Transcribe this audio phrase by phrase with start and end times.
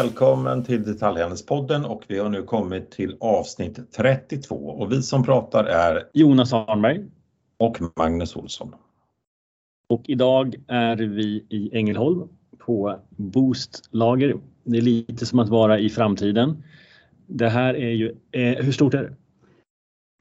[0.00, 5.64] Välkommen till Detaljhandelspodden och vi har nu kommit till avsnitt 32 och vi som pratar
[5.64, 7.04] är Jonas Arnberg
[7.58, 8.74] och Magnus Olsson.
[9.88, 12.28] Och idag är vi i Ängelholm
[12.58, 14.34] på Boost lager.
[14.64, 16.62] Det är lite som att vara i framtiden.
[17.26, 19.14] Det här är ju, eh, hur stort är det?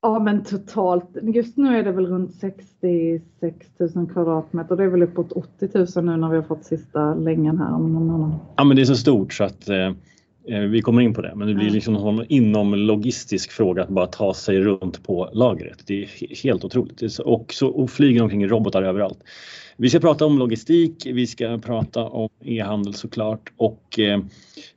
[0.01, 4.75] Ja men totalt, just nu är det väl runt 66 000 kvadratmeter.
[4.75, 7.93] Det är väl uppåt 80 000 nu när vi har fått sista längen här om
[7.93, 8.35] någon annan.
[8.55, 9.93] Ja men det är så stort så att eh, eh
[10.49, 11.33] vi kommer in på det.
[11.35, 15.83] Men det blir liksom en inom logistisk fråga att bara ta sig runt på lagret.
[15.85, 17.19] Det är helt otroligt.
[17.19, 19.19] Och, så, och flyger omkring robotar överallt.
[19.77, 24.19] Vi ska prata om logistik, vi ska prata om e-handel såklart och eh,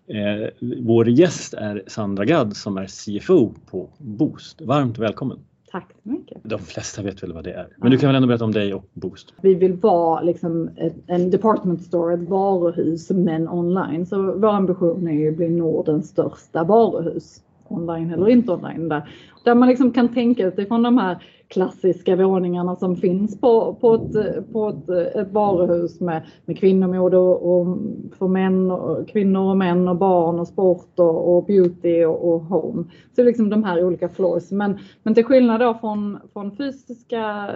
[0.09, 0.49] eh,
[0.81, 4.61] vår gäst är Sandra Gadd som är CFO på Boost.
[4.61, 5.39] Varmt välkommen!
[5.73, 6.39] Tack så mycket!
[6.43, 8.75] De flesta vet väl vad det är, men du kan väl ändå berätta om dig
[8.75, 9.35] och Boost?
[9.43, 10.71] Vi vill vara liksom
[11.07, 14.07] en department store, ett varuhus men online.
[14.07, 19.11] Så vår ambition är att bli Nordens största varuhus online eller inte online där,
[19.45, 24.53] där man liksom kan tänka utifrån de här klassiska våningarna som finns på, på, ett,
[24.53, 27.79] på ett, ett varuhus med, med kvinnomode och, och
[28.19, 32.41] för män och, kvinnor och män och barn och sport och, och beauty och, och,
[32.41, 32.85] home.
[33.17, 34.51] Så liksom de här olika floors.
[34.51, 37.51] Men, men till skillnad då från, från fysiska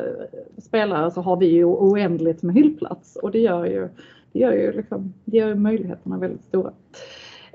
[0.59, 3.89] spelare så har vi ju oändligt med hyllplats och det gör ju,
[4.33, 6.73] det gör ju, liksom, det gör ju möjligheterna väldigt stora.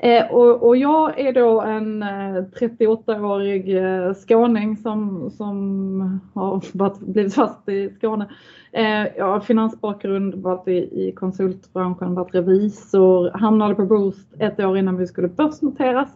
[0.03, 6.99] Eh, och, och, jag är då en eh, 38-årig eh, skåning som, som har varit,
[6.99, 8.29] blivit fast i Skåne.
[8.73, 14.77] Eh, jag har finansbakgrund, varit i, i konsultbranschen, varit revisor, hamnade på Boost ett år
[14.77, 16.09] innan vi skulle börsnoteras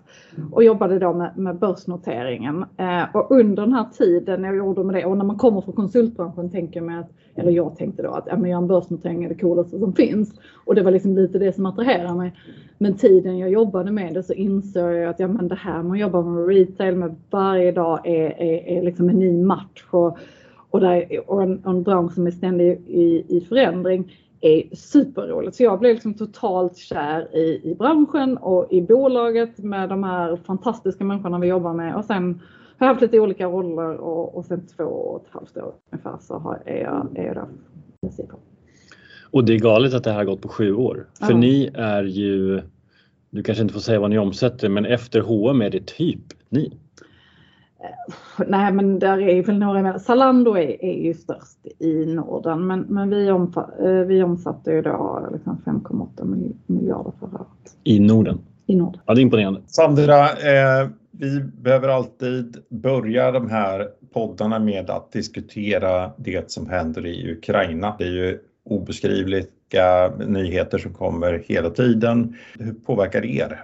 [0.52, 2.66] och jobbade då med, med börsnoteringen.
[2.78, 5.76] Eh, och under den här tiden jag gjorde med det och när man kommer från
[5.76, 9.30] konsultbranschen tänker man att, eller jag tänkte då att ja, men jag en börsnotering är
[9.30, 10.34] det coolaste som finns
[10.66, 12.34] och det var liksom lite det som attraherade mig.
[12.78, 15.98] Men tiden jag jobbade med det så insåg jag att ja, men det här man
[15.98, 20.18] jobbar med retail med varje dag är, är, är liksom en ny match och,
[20.70, 24.12] och, där, och en, en bransch som är ständig i, i förändring
[24.42, 25.56] är superroligt.
[25.56, 30.36] Så jag blev liksom totalt kär i, i branschen och i bolaget med de här
[30.36, 32.42] fantastiska människorna vi jobbar med och sen
[32.78, 36.18] har jag haft lite olika roller och, och sen två och ett halvt år ungefär
[36.22, 37.48] så har, är jag, är jag där.
[39.32, 41.08] Och det är galet att det här har gått på sju år.
[41.20, 41.38] För ja.
[41.38, 42.62] ni är ju,
[43.30, 46.78] du kanske inte får säga vad ni omsätter, men efter H&M är det typ ni.
[47.86, 50.02] Eh, nej men där är väl några med.
[50.02, 54.82] Zalando är, är ju störst i Norden men, men vi, omfa, eh, vi omsatte ju
[54.82, 57.78] då liksom 5,8 miljarder förra året.
[57.84, 58.40] I Norden?
[58.66, 59.02] I Norden.
[59.06, 59.62] Ja det är imponerande.
[59.68, 67.06] Sandra, eh, vi behöver alltid börja de här poddarna med att diskutera det som händer
[67.06, 67.96] i Ukraina.
[68.00, 72.36] Det är ju obeskrivliga nyheter som kommer hela tiden.
[72.60, 73.64] Hur påverkar det er?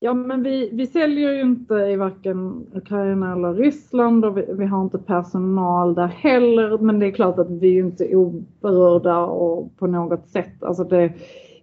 [0.00, 4.64] Ja, men vi, vi säljer ju inte i varken Ukraina eller Ryssland och vi, vi,
[4.64, 6.78] har inte personal där heller.
[6.78, 10.62] Men det är klart att vi är inte oberörda och på något sätt.
[10.62, 11.12] Alltså det,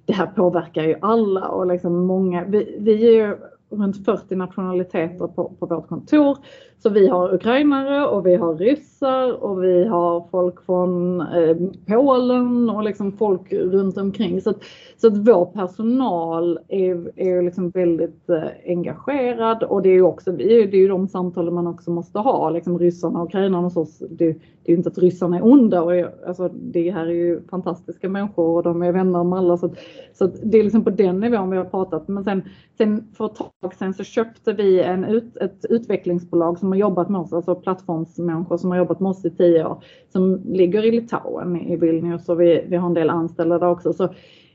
[0.05, 2.45] det här påverkar ju alla och liksom många.
[2.45, 3.37] Vi, vi är ju
[3.69, 6.37] runt 40 nationaliteter på, på vårt kontor.
[6.85, 11.57] Så vi har ukrainare och vi har ryssar och vi har folk från eh,
[11.87, 14.41] Polen och liksom folk runt omkring.
[14.41, 14.63] Så att,
[14.97, 20.31] så att vår personal är, är liksom väldigt eh, engagerad och det är ju också
[20.31, 22.49] det är ju de samtalen man också måste ha.
[22.49, 23.99] Liksom ryssarna och ukrainarna hos oss.
[23.99, 24.35] Det,
[24.65, 25.93] det är ju inte att ryssarna är onda och
[26.27, 29.57] alltså, det här är ju fantastiska människor och de är vänner med alla.
[29.57, 29.75] Så, att,
[30.13, 32.07] så att det är liksom på den nivån vi har pratat.
[32.07, 32.41] Men sen,
[32.77, 37.09] sen för ett tag sedan så köpte vi en ut, ett utvecklingsbolag som har jobbat
[37.09, 40.91] med oss, alltså plattformsmänniskor som har jobbat med oss i tio år, som ligger i
[40.91, 43.93] Litauen i Vilnius och vi, vi har en del anställda där också.
[43.93, 44.09] Så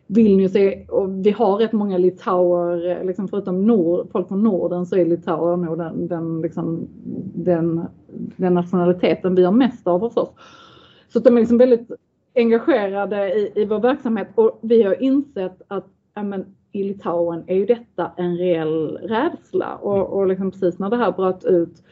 [0.06, 4.96] Vilnius är, och vi har rätt många litauer, liksom förutom nord, folk från Norden så
[4.96, 6.88] är litauer nog den, den, liksom,
[7.34, 7.80] den,
[8.36, 10.30] den nationaliteten vi har mest av hos oss.
[11.12, 11.90] Så de är liksom väldigt
[12.34, 17.66] engagerade i, i vår verksamhet och vi har insett att ämen, i Litauen är ju
[17.66, 21.82] detta en reell rädsla och, och liksom precis när det här bröt ut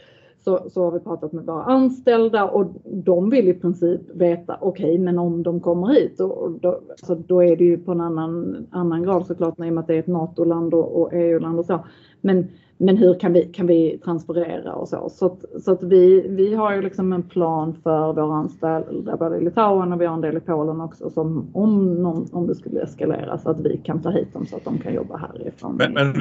[0.44, 4.84] så, så har vi pratat med våra anställda och de vill i princip veta, okej,
[4.84, 8.00] okay, men om de kommer hit, och då, så då är det ju på en
[8.00, 11.58] annan, annan grad såklart, i och med att det är ett NATO-land och, och EU-land
[11.58, 11.84] och så.
[12.20, 15.08] Men, men hur kan vi, kan vi transferera och så?
[15.08, 19.36] Så, att, så att vi, vi har ju liksom en plan för våra anställda både
[19.36, 22.54] i Litauen och vi har en del i Polen också som om, någon, om det
[22.54, 25.76] skulle eskalera så att vi kan ta hit dem så att de kan jobba härifrån.
[25.76, 26.14] Men, men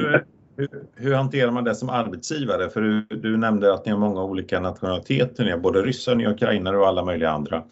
[0.58, 2.70] hur, hur, hanterar man det som arbetsgivare?
[2.70, 6.24] För du, du, nämnde att ni har många olika nationaliteter, ni har både ryssar, ni
[6.24, 7.64] har ukrainare och alla möjliga andra.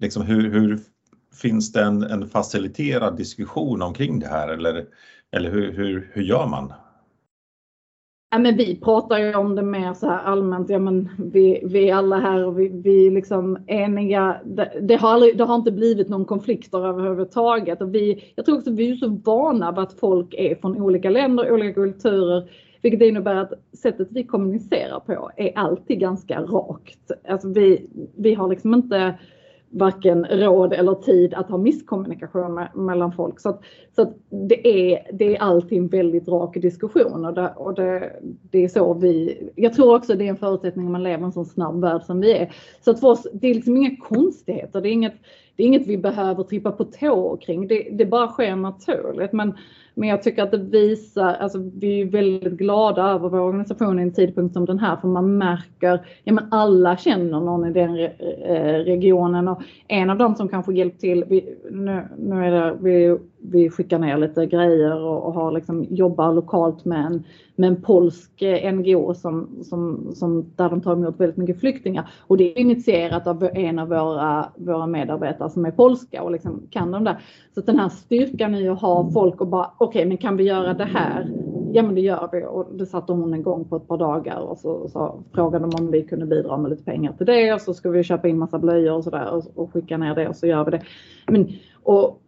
[0.00, 0.80] Liksom hur, hur
[1.42, 4.84] finns det en, en faciliterad diskussion omkring det här eller,
[5.32, 6.72] eller hur, hur, hur gör man?
[8.34, 10.70] Ja, men vi pratar ju om det mer så här allmänt.
[10.70, 14.40] Ja, men vi, vi är alla här och vi, vi är liksom eniga.
[14.44, 17.82] Det, det, har aldrig, det har inte blivit någon konflikter överhuvudtaget.
[17.82, 20.82] Och vi, jag tror också att vi är så vana vid att folk är från
[20.82, 22.50] olika länder, olika kulturer.
[22.82, 23.52] Vilket innebär att
[23.82, 27.10] sättet vi kommunicerar på är alltid ganska rakt.
[27.28, 27.86] Alltså vi,
[28.16, 29.18] vi har liksom inte
[29.72, 33.40] varken råd eller tid att ha misskommunikation med, mellan folk.
[33.40, 33.60] Så, att,
[33.94, 38.12] så att det, är, det är alltid en väldigt rak diskussion och, det, och det,
[38.50, 39.38] det, är så vi...
[39.56, 42.02] Jag tror också det är en förutsättning om man lever i en så snabb värld
[42.02, 42.52] som vi är.
[42.84, 44.80] Så att för oss, det är liksom inga konstigheter.
[44.80, 45.14] Det är inget,
[45.56, 47.68] det är inget vi behöver trippa på tå kring.
[47.68, 49.32] Det, det bara sker naturligt.
[49.32, 49.54] Men
[49.94, 54.02] men jag tycker att det visar, alltså vi är väldigt glada över vår organisation i
[54.02, 57.98] en tidpunkt som den här för man märker, ja men alla känner någon i den
[57.98, 62.76] eh, regionen och en av dem som kanske hjälpt till, vi, nu, nu är det,
[62.80, 67.24] vi, vi skickar ner lite grejer och, och har liksom, jobbar lokalt med en,
[67.56, 72.10] med en polsk eh, NGO som, som, som, där de tar emot väldigt mycket flyktingar.
[72.26, 76.62] Och det är initierat av en av våra, våra medarbetare som är polska och liksom
[76.70, 77.18] kan de där.
[77.54, 80.44] Så den här styrkan i att ha folk och bara okej, okay, men kan vi
[80.44, 81.30] göra det här?
[81.72, 84.58] Ja, men det gör vi och det satte hon igång på ett par dagar och
[84.58, 87.74] så, så frågade de om vi kunde bidra med lite pengar till det och så
[87.74, 90.46] ska vi köpa in massa blöjor och sådär och, och skicka ner det och så
[90.46, 90.82] gör vi det.
[91.26, 91.48] Men,
[91.82, 92.18] och,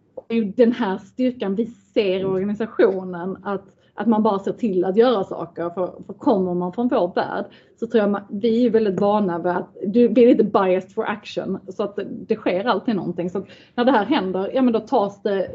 [0.57, 5.25] den här styrkan vi ser i organisationen att att man bara ser till att göra
[5.25, 5.71] saker.
[5.71, 7.45] För, för kommer man från vår värld
[7.77, 11.05] så tror jag man, vi är väldigt vana vid att du blir lite biased for
[11.05, 13.31] action så att det, det sker alltid någonting.
[13.31, 15.51] Så när det här händer, ja men då tas det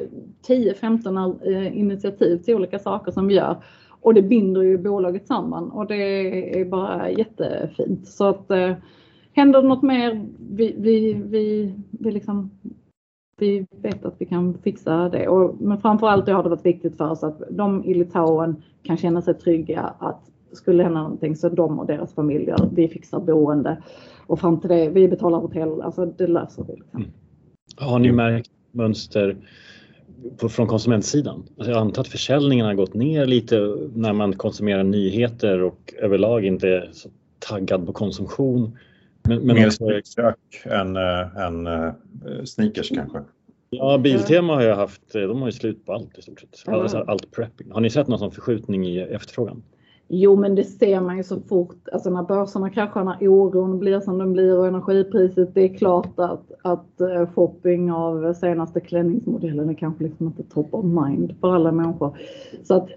[0.48, 3.64] 10-15 eh, initiativ till olika saker som vi gör
[4.02, 8.08] och det binder ju bolaget samman och det är bara jättefint.
[8.08, 8.74] Så att eh,
[9.34, 12.52] händer det något mer, vi, vi, vi, vi liksom
[13.40, 15.28] vi vet att vi kan fixa det.
[15.28, 19.22] Och, men framförallt har det varit viktigt för oss att de i Litauen kan känna
[19.22, 23.84] sig trygga att skulle hända någonting så de och deras familjer, vi fixar boende.
[24.28, 26.74] Och fram till det, vi betalar hotell, alltså det löser vi.
[26.74, 27.00] Liksom.
[27.00, 27.12] Mm.
[27.78, 29.38] Har ni märkt mönster
[30.38, 31.44] på, från konsumentsidan?
[31.58, 36.46] Alltså jag antar att försäljningen har gått ner lite när man konsumerar nyheter och överlag
[36.46, 37.10] inte är så
[37.40, 38.78] taggad på konsumtion.
[39.30, 39.86] Men, men Mer också...
[40.16, 41.92] kök än, än uh,
[42.46, 43.20] sneakers kanske?
[43.70, 46.68] Ja, Biltema har ju haft, eh, de har ju slut på allt i stort sett.
[46.68, 47.72] Alltså, allt prepping.
[47.72, 49.64] Har ni sett någon sån förskjutning i efterfrågan?
[50.08, 54.00] Jo, men det ser man ju så fort, alltså när börserna kraschar, när oron blir
[54.00, 57.02] som den blir och energipriset, det är klart att, att
[57.36, 62.18] shopping av senaste klänningsmodellen är kanske liksom inte top of mind för alla människor.
[62.64, 62.90] Så att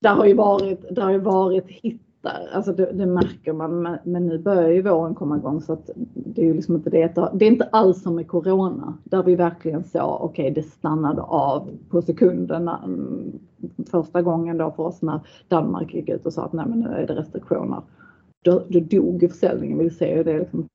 [0.00, 2.48] det har ju varit, det har ju varit hit lättar.
[2.52, 6.42] Alltså det, det, märker man, men nu börjar ju våren komma igång så att det
[6.42, 7.14] är ju liksom inte det.
[7.34, 11.22] Det är inte alls som med Corona där vi verkligen såg, okej okay, det stannade
[11.22, 12.80] av på sekunderna.
[12.84, 13.38] Mm,
[13.90, 16.88] första gången då för oss när Danmark gick ut och sa att nej men nu
[16.88, 17.82] är det restriktioner.
[18.44, 20.66] Då, då dog ju försäljningen, vi ser ju det liksom.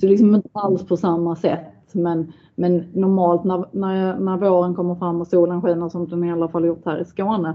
[0.00, 4.94] Så liksom inte alls på samma sätt men, men normalt när, när, när våren kommer
[4.94, 7.54] fram och solen skiner som den i alla fall gjort här i Skåne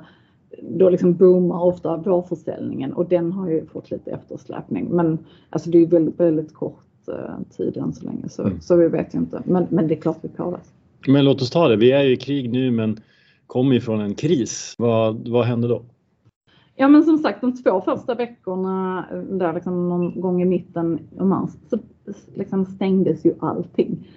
[0.62, 4.88] då liksom boomar ofta vårförsäljningen och den har ju fått lite eftersläpning.
[4.90, 5.18] Men
[5.50, 8.62] alltså det är väldigt, väldigt kort eh, tid än så länge så, mm.
[8.62, 9.42] så vi vet ju inte.
[9.46, 10.74] Men, men det är klart vi påverkas.
[11.08, 11.76] Men låt oss ta det.
[11.76, 13.00] Vi är ju i krig nu men
[13.48, 14.76] kommer ju från en kris.
[14.78, 15.82] Vad, vad händer då?
[16.76, 21.28] Ja men som sagt de två första veckorna där liksom någon gång i mitten av
[21.28, 21.78] mars så
[22.36, 24.08] liksom stängdes ju allting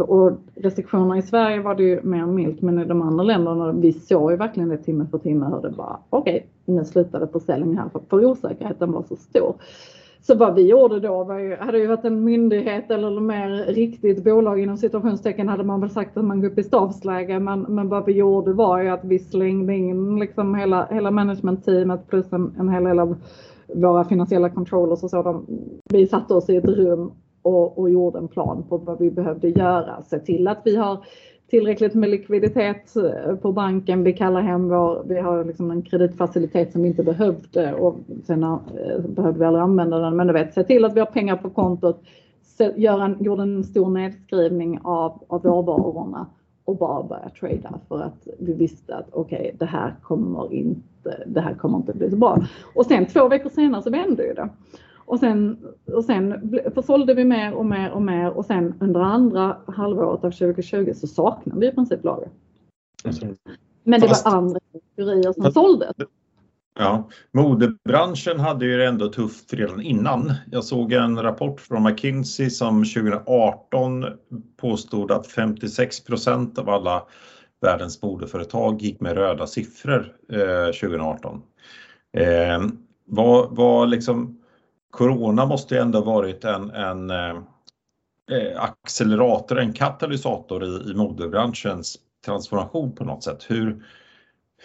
[0.00, 3.92] och restriktionerna i Sverige var det ju mer milt men i de andra länderna vi
[3.92, 7.78] såg ju verkligen det timme för timme hur det bara okej okay, nu slutade försäljningen
[7.78, 9.54] här för, för osäkerheten var så stor.
[10.26, 14.24] Så vad vi gjorde då var ju, hade ju varit en myndighet eller mer riktigt
[14.24, 17.88] bolag inom situationstecken hade man väl sagt att man går upp i stabsläge men, men
[17.88, 22.54] vad vi gjorde var ju att vi slängde in liksom hela, hela managementteamet plus en,
[22.58, 23.16] en hel del av
[23.74, 25.44] våra finansiella controllers och så.
[25.92, 27.10] vi satte oss i ett rum
[27.46, 30.02] och, och gjorde en plan på vad vi behövde göra.
[30.02, 30.98] Se till att vi har
[31.50, 34.02] tillräckligt med likviditet eh, på banken.
[34.02, 38.42] Vi kallar hem vår, vi har liksom en kreditfacilitet som vi inte behövde och sen
[38.42, 38.58] eh,
[39.08, 40.16] behövde vi aldrig använda den.
[40.16, 42.02] Men du vet, se till att vi har pengar på kontot.
[42.76, 46.26] Gör en, gjorde en stor nedskrivning av, av råvarorna
[46.64, 51.22] och bara börja trada för att vi visste att okej, okay, det här kommer inte,
[51.26, 52.42] det här kommer inte bli så bra.
[52.74, 54.48] Och sen två veckor senare så vände ju det.
[55.06, 55.58] Och sen,
[55.92, 60.30] och sen försålde vi mer och mer och mer och sen under andra halvåret av
[60.30, 62.28] 2020 så saknade vi i princip lager.
[63.84, 65.96] Men det var andra kategorier som såldes.
[66.78, 70.32] Ja, modebranschen hade ju det ändå tufft redan innan.
[70.52, 74.04] Jag såg en rapport från McKinsey som 2018
[74.56, 77.02] påstod att 56 procent av alla
[77.60, 81.42] världens modeföretag gick med röda siffror eh, 2018.
[82.16, 82.66] Eh,
[83.04, 84.38] vad, vad liksom,
[84.90, 87.36] corona måste ju ändå varit en, en eh,
[88.56, 93.44] accelerator, en katalysator i, i modebranschens transformation på något sätt.
[93.48, 93.84] Hur,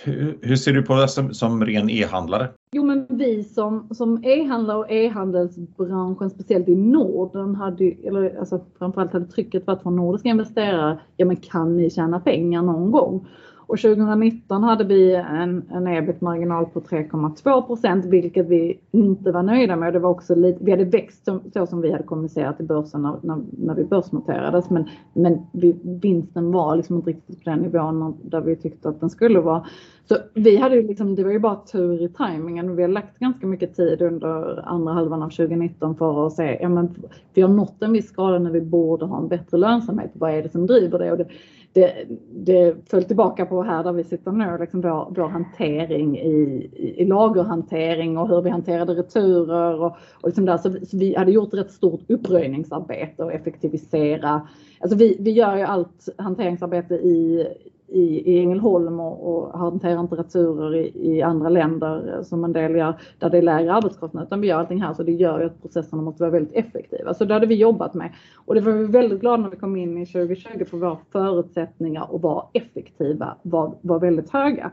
[0.03, 2.49] hur, hur ser du på det som, som ren e-handlare?
[2.71, 9.13] Jo men vi som, som e-handlare och e-handelsbranschen, speciellt i Norden, hade eller alltså framförallt
[9.13, 13.27] hade trycket varit från nordiska investerare, ja men kan ni tjäna pengar någon gång?
[13.71, 19.75] Och 2019 hade vi en, en ebit-marginal på 3,2 procent, vilket vi inte var nöjda
[19.75, 19.93] med.
[19.93, 23.01] Det var också lite, vi hade växt som, så som vi hade kommunicerat i börsen
[23.01, 27.59] när, när, när vi börsnoterades, men, men vi, vinsten var liksom inte riktigt på den
[27.59, 29.65] nivån där vi tyckte att den skulle vara.
[30.09, 32.75] Så vi hade ju liksom, det var ju bara tur i tajmingen.
[32.75, 36.69] Vi har lagt ganska mycket tid under andra halvan av 2019 för att se, ja
[36.69, 36.95] men
[37.33, 40.11] vi har nått en viss skala när vi borde ha en bättre lönsamhet.
[40.13, 41.11] Vad är det som driver det?
[41.11, 41.27] Och det
[41.73, 46.29] det, det föll tillbaka på här där vi sitter nu, liksom vår, vår hantering i,
[46.75, 50.57] i, i lagerhantering och hur vi hanterade returer och, och liksom där.
[50.57, 54.47] Så, så, vi hade gjort rätt stort uppröjningsarbete och effektivisera.
[54.79, 57.47] Alltså vi, vi gör ju allt hanteringsarbete i,
[57.91, 62.53] i, i Ängelholm och, och hanterar inte returer i, i, andra länder eh, som en
[62.53, 65.39] del gör där det är lägre arbetskostnader utan vi gör allting här så det gör
[65.39, 67.13] ju att processerna måste vara väldigt effektiva.
[67.13, 69.75] Så det hade vi jobbat med och det var vi väldigt glada när vi kom
[69.75, 74.71] in i 2020 för våra förutsättningar att vara effektiva var, var väldigt höga.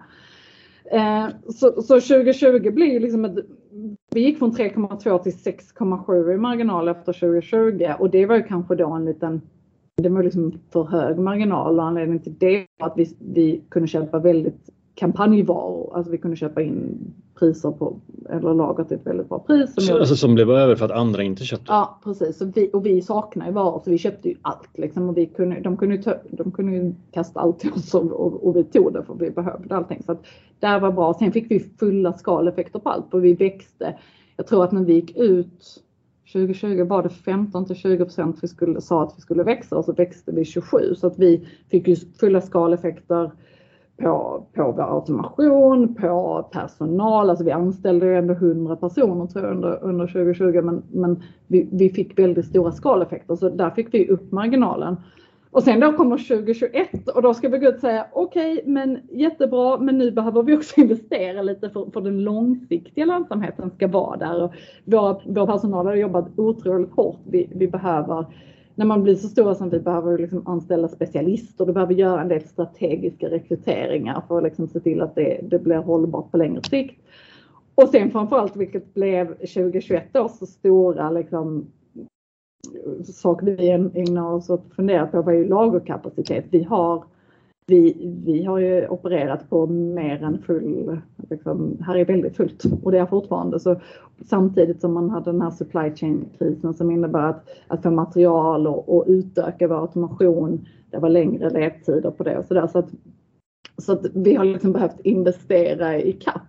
[0.92, 3.36] Eh, så, så 2020 blir liksom ett,
[4.10, 8.74] vi gick från 3,2 till 6,7 i marginal efter 2020 och det var ju kanske
[8.74, 9.40] då en liten
[10.02, 13.88] det var liksom för hög marginal och anledningen till det var att vi, vi kunde
[13.88, 15.96] köpa väldigt kampanjvaror.
[15.96, 16.98] Alltså vi kunde köpa in
[17.38, 18.00] priser på,
[18.30, 19.74] eller lager till ett väldigt bra pris.
[19.74, 21.64] Som, så, alltså som blev över för att andra inte köpte?
[21.68, 22.40] Ja precis.
[22.40, 24.68] Och vi, och vi saknar ju varor så vi köpte ju allt.
[24.78, 28.46] Liksom, och vi kunde, de, kunde ju de kunde kasta allt till oss och, och,
[28.46, 30.02] och, vi tog det för vi behövde allting.
[30.06, 30.26] Så att
[30.60, 31.14] det var bra.
[31.14, 33.98] Sen fick vi fulla skaleffekter på allt och vi växte.
[34.36, 35.82] Jag tror att när vi gick ut
[36.32, 39.84] 2020 var det 15 till 20 procent vi skulle, sa att vi skulle växa och
[39.84, 43.30] så växte vi 27 så att vi fick ju fulla skaleffekter
[43.96, 47.30] på, på vår automation, på personal.
[47.30, 51.68] Alltså vi anställde ju ändå 100 personer tror jag under, under 2020 men, men vi,
[51.72, 54.96] vi fick väldigt stora skaleffekter så där fick vi upp marginalen.
[55.50, 58.72] Och sen då kommer 2021 och då ska vi gå ut och säga okej, okay,
[58.72, 63.88] men jättebra, men nu behöver vi också investera lite för, för den långsiktiga lönsamheten ska
[63.88, 64.42] vara där.
[64.42, 67.18] Och vår, vår personal har jobbat otroligt hårt.
[67.24, 68.26] Vi, vi behöver,
[68.74, 72.28] när man blir så stora som vi behöver liksom anställa specialister, Du behöver göra en
[72.28, 76.62] del strategiska rekryteringar för att liksom se till att det, det blir hållbart på längre
[76.62, 77.00] sikt.
[77.74, 81.66] Och sen framförallt, vilket blev 2021 års stora liksom,
[83.04, 86.44] sak vi ägnar oss åt att fundera på var ju lagerkapacitet.
[86.50, 87.04] Vi har,
[87.66, 92.92] vi, vi har ju opererat på mer än full, liksom, här är väldigt fullt och
[92.92, 93.80] det är fortfarande så
[94.26, 98.66] samtidigt som man hade den här supply chain krisen som innebär att, att få material
[98.66, 100.66] och, och utöka vår automation.
[100.90, 102.90] Det var längre ledtider på det och sådär så att,
[103.82, 106.42] så att vi har liksom behövt investera i kapp.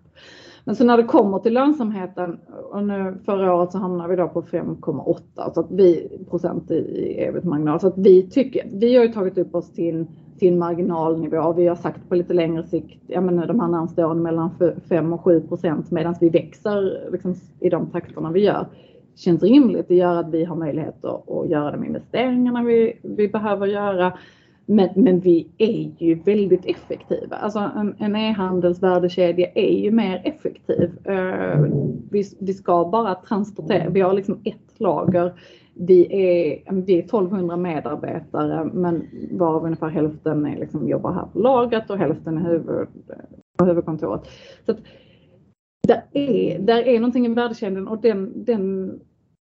[0.69, 2.39] Men så när det kommer till lönsamheten
[2.71, 7.15] och nu förra året så hamnar vi då på 5,8 så att vi procent i
[7.17, 7.79] ebit-marginal.
[7.79, 10.05] Så att vi tycker, vi har ju tagit upp oss till,
[10.39, 11.53] till marginalnivå.
[11.53, 14.49] Vi har sagt på lite längre sikt, ja men de här närmaste åren mellan
[14.89, 18.67] 5 och 7 procent medan vi växer liksom, i de takterna vi gör
[19.15, 19.87] känns rimligt.
[19.87, 24.13] Det gör att vi har möjlighet att, att göra de investeringarna vi, vi behöver göra.
[24.71, 27.35] Men, men vi är ju väldigt effektiva.
[27.35, 30.91] Alltså en, en e-handelsvärdekedja är ju mer effektiv.
[31.09, 31.65] Uh,
[32.11, 35.33] vi, vi ska bara transportera, vi har liksom ett lager.
[35.73, 41.39] Vi är, vi är 1200 medarbetare men varav ungefär hälften är liksom, jobbar här på
[41.39, 42.87] lagret och hälften är huvud,
[43.57, 44.21] på huvudkontoret.
[44.65, 44.79] Så att,
[45.87, 48.85] där, är, där är någonting i värdekedjan och den, den,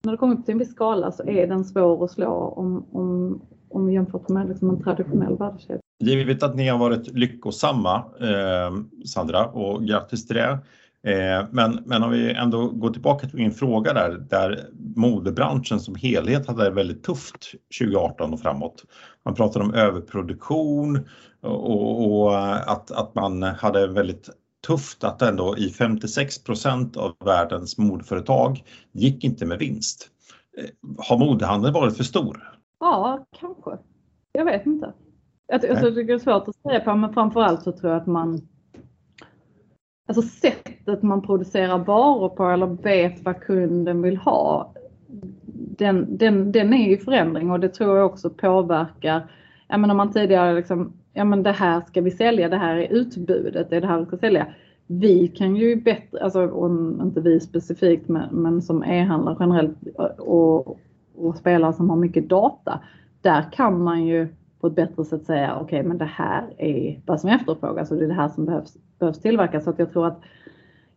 [0.03, 2.85] när det kommer upp till en viss skala så är den svår att slå om,
[2.91, 3.41] om,
[3.73, 5.81] om vi jämför med liksom en traditionell värdekedja.
[5.99, 10.59] Givet att ni har varit lyckosamma eh, Sandra och grattis till det.
[11.07, 15.95] Eh, men, men om vi ändå går tillbaka till min fråga där, där modebranschen som
[15.95, 18.83] helhet hade det väldigt tufft 2018 och framåt.
[19.25, 20.99] Man pratar om överproduktion
[21.41, 22.37] och, och
[22.71, 24.29] att, att man hade väldigt
[24.67, 30.09] tufft att ändå i 56 procent av världens modeföretag gick inte med vinst.
[30.57, 30.65] Eh,
[30.97, 32.52] har modehandeln varit för stor?
[32.83, 33.77] Ja, kanske.
[34.31, 34.93] Jag vet inte.
[35.47, 38.41] Jag, alltså, det är svårt att säga på men framförallt så tror jag att man
[40.07, 44.73] alltså sättet man producerar varor på eller vet vad kunden vill ha.
[45.77, 49.31] Den, den, den är i förändring och det tror jag också påverkar.
[49.67, 52.75] Ja, men om man tidigare liksom, ja men det här ska vi sälja, det här
[52.75, 54.47] är utbudet, det är det här vi ska sälja.
[54.87, 56.71] Vi kan ju bättre, alltså och
[57.01, 59.77] inte vi specifikt men, men som e-handlare generellt
[60.17, 60.79] och,
[61.15, 62.79] och spelare som har mycket data.
[63.21, 64.27] Där kan man ju
[64.59, 67.97] på ett bättre sätt säga okej okay, men det här är vad som efterfrågas och
[67.97, 69.63] det är det här som behövs, behövs tillverkas.
[69.63, 70.21] Så att jag tror att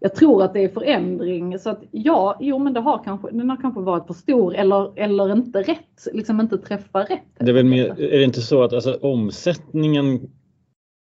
[0.01, 3.51] jag tror att det är förändring så att ja, jo men det har kanske, den
[3.51, 7.23] har kanske varit för stor eller, eller inte rätt, liksom inte träffa rätt.
[7.39, 10.31] Det är väl mer, är det inte så att alltså, omsättningen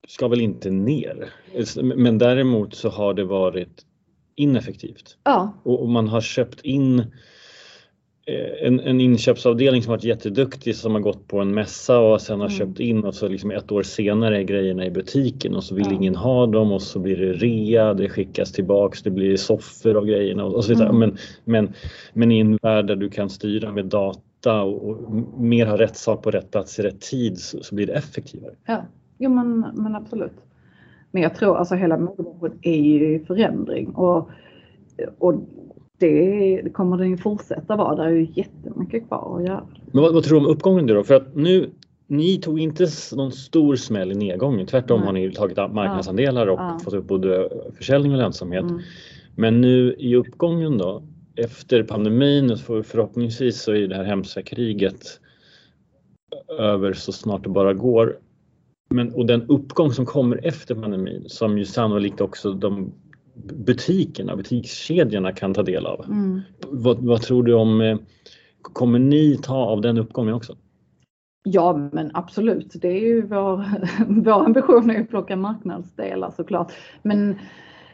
[0.07, 1.29] ska väl inte ner?
[1.95, 3.85] Men däremot så har det varit
[4.35, 5.17] ineffektivt.
[5.23, 5.53] Ja.
[5.63, 7.03] Och, och man har köpt in
[8.25, 12.47] en, en inköpsavdelning som varit jätteduktig som har gått på en mässa och sen har
[12.47, 12.57] mm.
[12.57, 15.85] köpt in och så liksom ett år senare är grejerna i butiken och så vill
[15.85, 15.93] ja.
[15.93, 20.05] ingen ha dem och så blir det rea, det skickas tillbaks, det blir soffor av
[20.05, 20.89] grejerna och så vidare.
[20.89, 20.99] Mm.
[20.99, 21.73] Men, men,
[22.13, 25.97] men i en värld där du kan styra med data och, och mer ha rätt
[25.97, 28.53] sak på rätt plats i rätt tid så, så blir det effektivare.
[28.65, 28.85] Ja,
[29.17, 30.33] jo men, men absolut.
[31.11, 34.29] Men jag tror alltså hela modebranschen är ju i förändring och,
[35.17, 35.33] och
[35.99, 37.95] det kommer den ju fortsätta vara.
[37.95, 39.67] Det är ju jättemycket kvar att göra.
[39.91, 41.03] Men vad, vad tror du om uppgången då?
[41.03, 41.69] För att nu,
[42.07, 44.67] ni tog inte någon stor smäll i nedgången.
[44.67, 45.05] Tvärtom Nej.
[45.05, 46.79] har ni tagit marknadsandelar och ja.
[46.83, 48.63] fått upp både försäljning och lönsamhet.
[48.63, 48.79] Mm.
[49.35, 51.03] Men nu i uppgången då,
[51.35, 55.19] efter pandemin, för förhoppningsvis så är det här hemska kriget
[56.59, 58.17] över så snart det bara går.
[58.89, 62.93] Men, och den uppgång som kommer efter pandemin som ju sannolikt också de
[63.35, 66.05] butikerna, butikskedjorna kan ta del av.
[66.05, 66.41] Mm.
[66.67, 67.97] Vad, vad, tror du om, eh,
[68.61, 70.57] kommer ni ta av den uppgången också?
[71.43, 73.65] Ja men absolut, det är ju vår,
[74.07, 76.71] vår ambition att plocka marknadsdelar såklart.
[77.01, 77.35] Men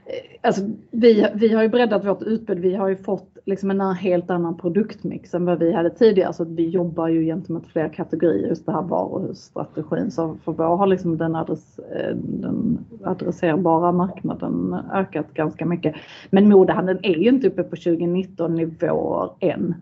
[0.09, 2.59] Eh, alltså, vi, vi har ju breddat vårt utbud.
[2.59, 6.33] Vi har ju fått liksom en helt annan produktmix än vad vi hade tidigare.
[6.33, 10.11] Så att vi jobbar ju gentemot fler kategorier, just det här varuhusstrategin.
[10.11, 15.95] Så för vår har liksom den, adress, eh, den adresserbara marknaden ökat ganska mycket.
[16.29, 19.75] Men modehandeln är ju inte uppe på 2019 nivåer än.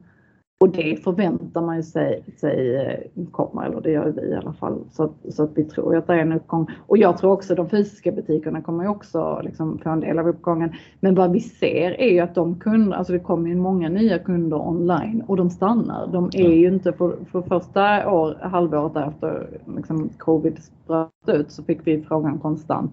[0.59, 4.79] Och det förväntar man sig, sig eh, kommer, eller det gör vi i alla fall.
[4.91, 6.67] Så att, så att vi tror att det är en uppgång.
[6.87, 10.71] Och jag tror också de fysiska butikerna kommer också liksom få en del av uppgången.
[10.99, 14.19] Men vad vi ser är ju att de kunder, alltså det kommer ju många nya
[14.19, 16.07] kunder online och de stannar.
[16.07, 21.63] De är ju inte, för, för första år, halvåret efter liksom covid bröt ut så
[21.63, 22.91] fick vi frågan konstant.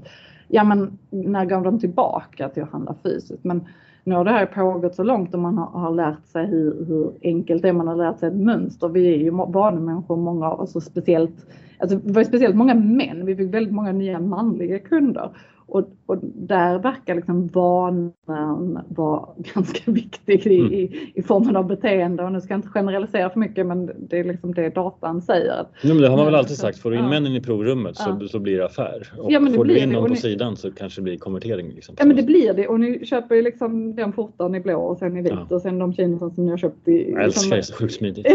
[0.49, 3.45] Ja men när går de tillbaka till att handla fysiskt?
[3.45, 3.65] Men
[4.05, 7.13] nu har det här pågått så långt och man har, har lärt sig hur, hur,
[7.23, 7.73] enkelt det är.
[7.73, 8.89] Man har lärt sig ett mönster.
[8.89, 11.47] Vi är ju vanemänniskor, många av oss, och speciellt,
[11.79, 13.27] alltså det var speciellt många män.
[13.27, 15.31] Vi fick väldigt många nya manliga kunder
[15.67, 20.73] och, och där verkar liksom vanan vara ganska viktig i, mm.
[20.73, 22.25] i, i, formen av beteende.
[22.25, 25.67] Och nu ska jag inte generalisera för mycket men det är liksom det datan säger.
[25.83, 27.11] Ja, men det har man väl alltid sagt, får du in ja.
[27.11, 28.29] männen i provrummet så, ja.
[28.29, 29.13] så blir det affär.
[29.19, 31.73] Och ja, får du in någon på sidan så kanske det blir konvertering.
[31.75, 31.95] Liksom.
[31.99, 34.99] Ja men det blir det och ni köper ju liksom den skjortan i blå och
[34.99, 35.57] sen i vit ja.
[35.57, 37.11] och sen de jeansen som ni har köpt i...
[37.11, 38.27] Jag älskar det, är så sjukt smidigt.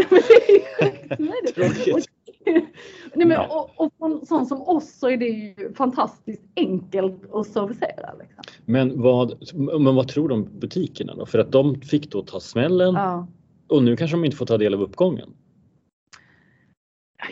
[3.14, 7.46] Nej, men, och, och för sån som oss så är det ju fantastiskt enkelt att
[7.46, 8.14] servicera.
[8.18, 8.42] Liksom.
[8.64, 11.26] Men, vad, men vad tror om butikerna då?
[11.26, 13.26] För att de fick då ta smällen ja.
[13.68, 15.30] och nu kanske de inte får ta del av uppgången.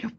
[0.02, 0.11] Jag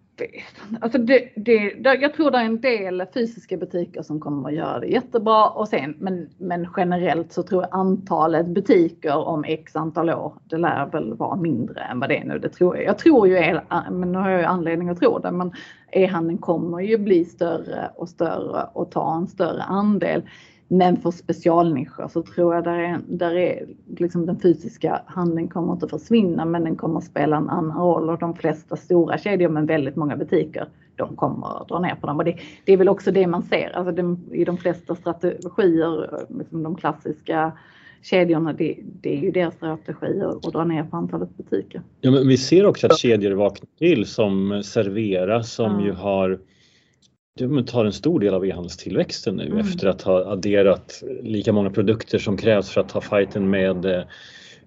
[0.82, 4.80] alltså det, det, Jag tror det är en del fysiska butiker som kommer att göra
[4.80, 10.10] det jättebra och sen, men, men generellt så tror jag antalet butiker om x antal
[10.10, 12.40] år, det lär väl vara mindre än vad det är nu.
[12.40, 12.86] Det tror jag.
[12.86, 15.52] Jag tror ju, äh, men nu har jag ju anledning att tro det, men
[15.92, 20.24] e-handeln kommer ju bli större och större och ta en större andel.
[20.72, 23.66] Men för specialnischer så tror jag där är, där är
[23.98, 28.20] liksom den fysiska handeln kommer inte försvinna men den kommer spela en annan roll och
[28.20, 30.68] de flesta stora kedjor med väldigt många butiker
[31.00, 32.18] de kommer att dra ner på dem.
[32.18, 36.26] Och det, det är väl också det man ser alltså de, i de flesta strategier,
[36.38, 37.52] liksom de klassiska
[38.02, 41.82] kedjorna, det, det, är ju deras strategi att dra ner på antalet butiker.
[42.02, 45.86] Ja, men vi ser också att kedjor vaknar till som Servera som ja.
[45.86, 46.40] ju har
[47.40, 49.58] de tar en stor del av e-handelstillväxten nu mm.
[49.58, 54.04] efter att ha adderat lika många produkter som krävs för att ta fighten med eh,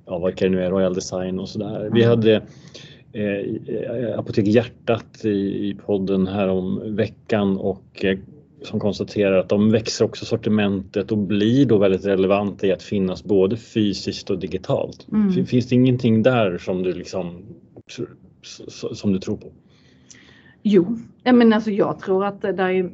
[0.07, 1.81] ja, vad det nu är, Royal Design och sådär.
[1.81, 1.95] Mm.
[1.95, 2.35] Vi hade
[3.13, 8.19] eh, Apotek Hjärtat i, i podden här om veckan och eh,
[8.63, 13.25] som konstaterar att de växer också sortimentet och blir då väldigt relevanta i att finnas
[13.25, 15.07] både fysiskt och digitalt.
[15.13, 15.47] Mm.
[15.47, 17.43] Finns det ingenting där som du liksom
[18.95, 19.53] som du tror på?
[20.63, 22.93] Jo, men alltså jag tror att det där är,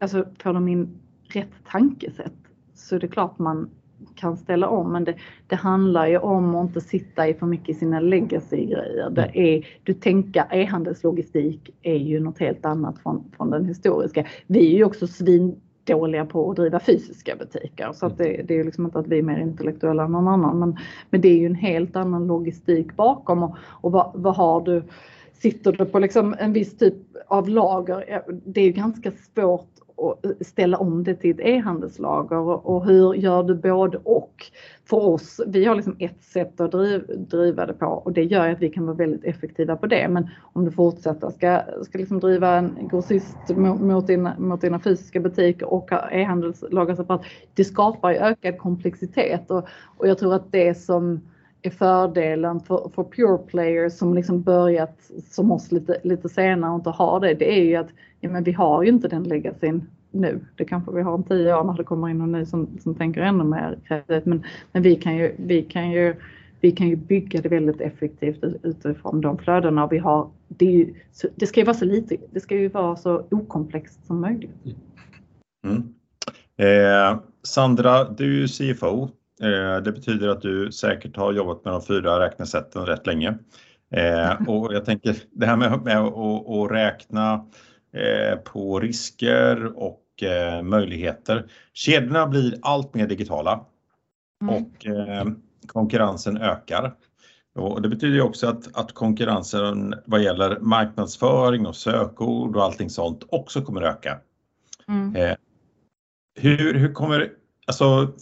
[0.00, 2.32] alltså får de in rätt tankesätt
[2.74, 3.70] så är det klart man
[4.14, 4.92] kan ställa om.
[4.92, 5.14] Men det,
[5.46, 9.10] det handlar ju om att inte sitta i för mycket i sina legacy-grejer.
[9.10, 9.46] Det mm.
[9.46, 14.26] är, du tänker e-handelslogistik är ju något helt annat från, från den historiska.
[14.46, 18.64] Vi är ju också svindåliga på att driva fysiska butiker så att det, det är
[18.64, 20.58] liksom inte att vi är mer intellektuella än någon annan.
[20.58, 20.76] Men,
[21.10, 24.82] men det är ju en helt annan logistik bakom och, och vad, vad har du
[25.42, 26.94] Sitter du på liksom en viss typ
[27.26, 33.14] av lager, det är ganska svårt och ställa om det till ett e-handelslager och hur
[33.14, 34.44] gör du både och?
[34.84, 36.72] För oss, vi har liksom ett sätt att
[37.30, 40.08] driva det på och det gör att vi kan vara väldigt effektiva på det.
[40.08, 45.20] Men om du fortsätter ska, ska liksom driva en grossist mot dina, mot dina fysiska
[45.20, 47.24] butiker och e-handelslager separat,
[47.54, 51.20] det skapar ju ökad komplexitet och, och jag tror att det som
[51.62, 56.76] är fördelen för, för pure players som liksom börjat som oss lite, lite senare och
[56.76, 57.88] inte har det, det är ju att
[58.20, 60.40] ja, men vi har ju inte den legacyn nu.
[60.56, 62.94] Det kanske vi har om tio år när det kommer in någon ny som, som
[62.94, 64.26] tänker ännu mer kreativt.
[64.26, 66.14] Men, men vi, kan ju, vi, kan ju,
[66.60, 70.30] vi kan ju bygga det väldigt effektivt utifrån de flödena vi har.
[70.48, 70.94] Det, ju,
[71.34, 74.50] det ska ju vara så lite, det ska ju vara så okomplext som möjligt.
[74.64, 75.76] Mm.
[75.76, 75.94] mm.
[76.56, 79.08] Eh, Sandra, du är ju CFO.
[79.42, 83.38] Eh, det betyder att du säkert har jobbat med de fyra räknesätten rätt länge.
[83.90, 87.46] Eh, och jag tänker det här med, att, räkna
[87.94, 89.98] Eh, på risker och
[90.62, 91.46] möjligheter.
[91.72, 93.64] Kedjorna blir allt mer digitala
[94.42, 94.54] mm.
[94.54, 94.86] och
[95.66, 96.94] konkurrensen ökar.
[97.54, 103.24] Och det betyder också att, att konkurrensen vad gäller marknadsföring och sökord och allting sånt
[103.28, 104.18] också kommer öka.
[104.88, 105.36] Mm.
[106.40, 107.32] hur, hur kommer,
[107.66, 108.12] alltså,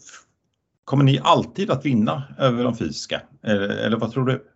[0.90, 3.22] kommer ni alltid att vinna över de fysiska?
[3.42, 4.46] Eller, eller vad tror du?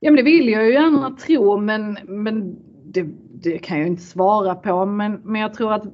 [0.00, 3.06] Ja, men det vill jag ju gärna tro, men, men det,
[3.42, 5.84] det, kan jag inte svara på men, men jag tror att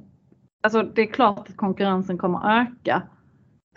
[0.63, 3.01] alltså, det är klart att konkurrensen kommer öka.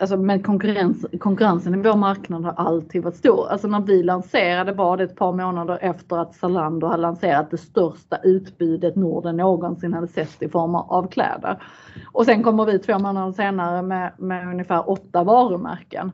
[0.01, 3.47] Alltså, men konkurrens, konkurrensen i vår marknad har alltid varit stor.
[3.47, 7.57] Alltså när vi lanserade var det ett par månader efter att Zalando hade lanserat det
[7.57, 11.63] största utbudet Norden någonsin hade sett i form av kläder.
[12.11, 16.11] Och sen kommer vi två månader senare med, med ungefär åtta varumärken.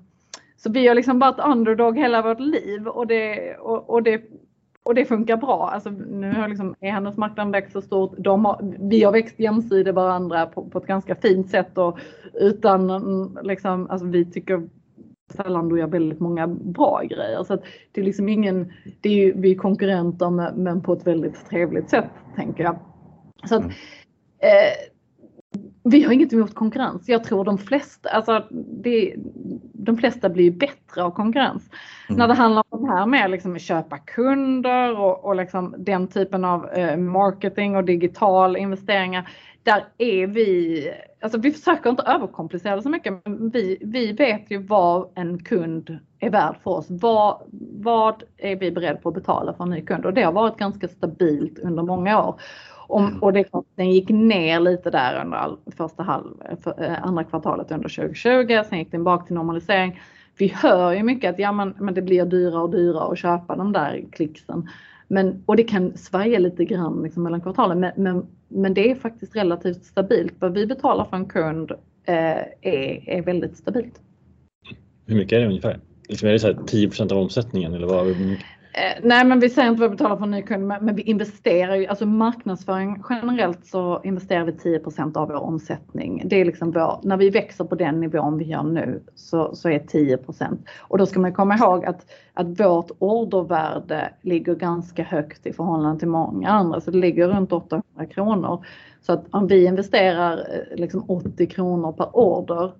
[0.57, 4.21] Så vi har liksom varit underdog hela vårt liv och det, och, och det
[4.85, 5.69] och det funkar bra.
[5.73, 8.15] Alltså, nu har liksom e-handelsmarknaden växt så stort.
[8.17, 11.99] De har, vi har växt jämsides varandra på, på, ett ganska fint sätt och
[12.33, 14.69] utan liksom, alltså vi tycker
[15.33, 17.43] Zalando gör väldigt många bra grejer.
[17.43, 17.57] Så
[17.91, 21.89] det är liksom ingen, det är ju, vi är konkurrenter men på ett väldigt trevligt
[21.89, 22.79] sätt tänker jag.
[23.45, 23.75] Så att, mm.
[24.39, 24.73] eh,
[25.83, 27.09] vi har inget emot konkurrens.
[27.09, 28.43] Jag tror de flesta, alltså
[28.83, 29.15] det,
[29.85, 31.69] de flesta blir bättre av konkurrens.
[32.09, 32.19] Mm.
[32.19, 36.07] När det handlar om det här med liksom att köpa kunder och, och liksom den
[36.07, 39.29] typen av eh, marketing och digital investeringar.
[39.63, 43.25] Där är vi, alltså vi försöker inte överkomplicera det så mycket.
[43.25, 46.85] Men vi, vi vet ju vad en kund är värd för oss.
[46.89, 47.41] Vad,
[47.73, 50.05] vad är vi beredda på att betala för en ny kund?
[50.05, 52.39] Och det har varit ganska stabilt under många år.
[52.87, 53.23] Om, mm.
[53.23, 56.25] och det är klart, den gick ner lite där under all, första halv,
[56.63, 58.61] för, eh, andra kvartalet under 2020.
[58.69, 59.99] Sen gick den bak till normalisering.
[60.37, 63.55] Vi hör ju mycket att ja, men, men det blir dyrare och dyrare att köpa
[63.55, 64.69] de där klicksen.
[65.07, 68.95] Men, och det kan svaja lite grann liksom mellan kvartalen men, men, men det är
[68.95, 70.33] faktiskt relativt stabilt.
[70.39, 71.71] Vad vi betalar för en kund
[72.05, 72.15] eh,
[72.61, 74.01] är, är väldigt stabilt.
[75.05, 75.79] Hur mycket är det ungefär?
[76.09, 78.07] Liksom är det så 10% av omsättningen eller vad?
[78.77, 81.01] Eh, nej, men vi säger inte vad vi betalar för en ny kund, men, vi
[81.01, 86.21] investerar ju, alltså marknadsföring generellt så investerar vi 10% av vår omsättning.
[86.25, 89.69] Det är liksom vår, när vi växer på den nivån vi gör nu så, så
[89.69, 95.47] är 10% och då ska man komma ihåg att, att vårt ordervärde ligger ganska högt
[95.47, 98.65] i förhållande till många andra, så det ligger runt 800 kronor.
[99.01, 102.71] Så att om vi investerar eh, liksom 80 kronor per order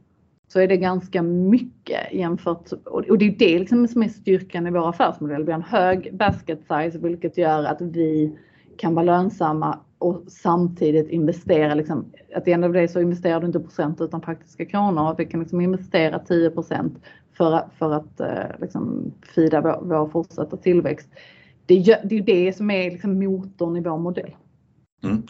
[0.47, 4.71] så är det ganska mycket jämfört och det är det liksom som är styrkan i
[4.71, 5.43] vår affärsmodell.
[5.43, 8.37] Vi har en hög basket size vilket gör att vi
[8.77, 11.73] kan vara lönsamma och samtidigt investera.
[11.73, 12.05] Liksom,
[12.35, 15.15] att the end of the day så investerar du inte procent utan faktiska kronor.
[15.17, 16.51] Vi kan liksom investera 10
[17.37, 21.09] för, för att eh, liksom, fida vår, vår fortsatta tillväxt.
[21.65, 24.35] Det, gör, det är det som är liksom motorn i vår modell.
[25.03, 25.23] Mm.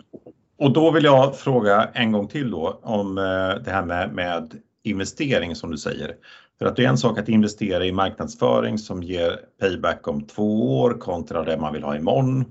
[0.58, 4.54] Och då vill jag fråga en gång till då om eh, det här med, med
[4.86, 6.16] investering som du säger.
[6.60, 10.80] För att det är en sak att investera i marknadsföring som ger payback om två
[10.80, 12.46] år kontra det man vill ha imorgon.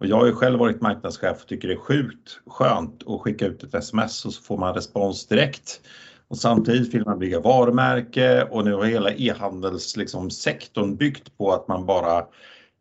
[0.00, 3.46] Och jag har ju själv varit marknadschef och tycker det är sjukt skönt att skicka
[3.46, 5.80] ut ett sms och så får man respons direkt.
[6.28, 11.68] Och samtidigt vill man bygga varumärke och nu har hela e-handelssektorn liksom byggt på att
[11.68, 12.24] man bara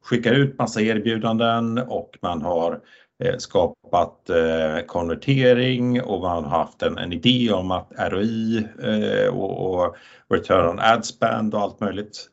[0.03, 2.79] skickar ut massa erbjudanden och man har
[3.23, 9.35] Eh, skapat eh, konvertering och man har haft en, en idé om att ROI eh,
[9.35, 9.95] och, och
[10.29, 12.29] return on ad spend och allt möjligt.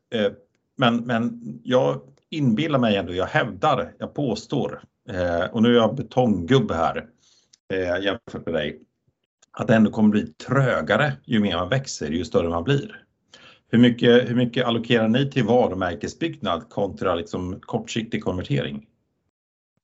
[0.77, 4.83] Men, men jag inbillar mig ändå, jag hävdar, jag påstår
[5.51, 7.07] och nu är jag betonggubbe här
[8.01, 8.81] jämfört med dig
[9.53, 13.05] att det ändå kommer bli trögare ju mer man växer, ju större man blir.
[13.69, 18.87] Hur mycket, hur mycket allokerar ni till varumärkesbyggnad kontra liksom kortsiktig konvertering?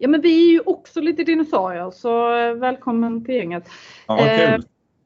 [0.02, 3.68] Ja, men vi är ju också lite dinosaurier, så välkommen till gänget.
[4.06, 4.54] Ja, vad kul.
[4.54, 4.60] Eh,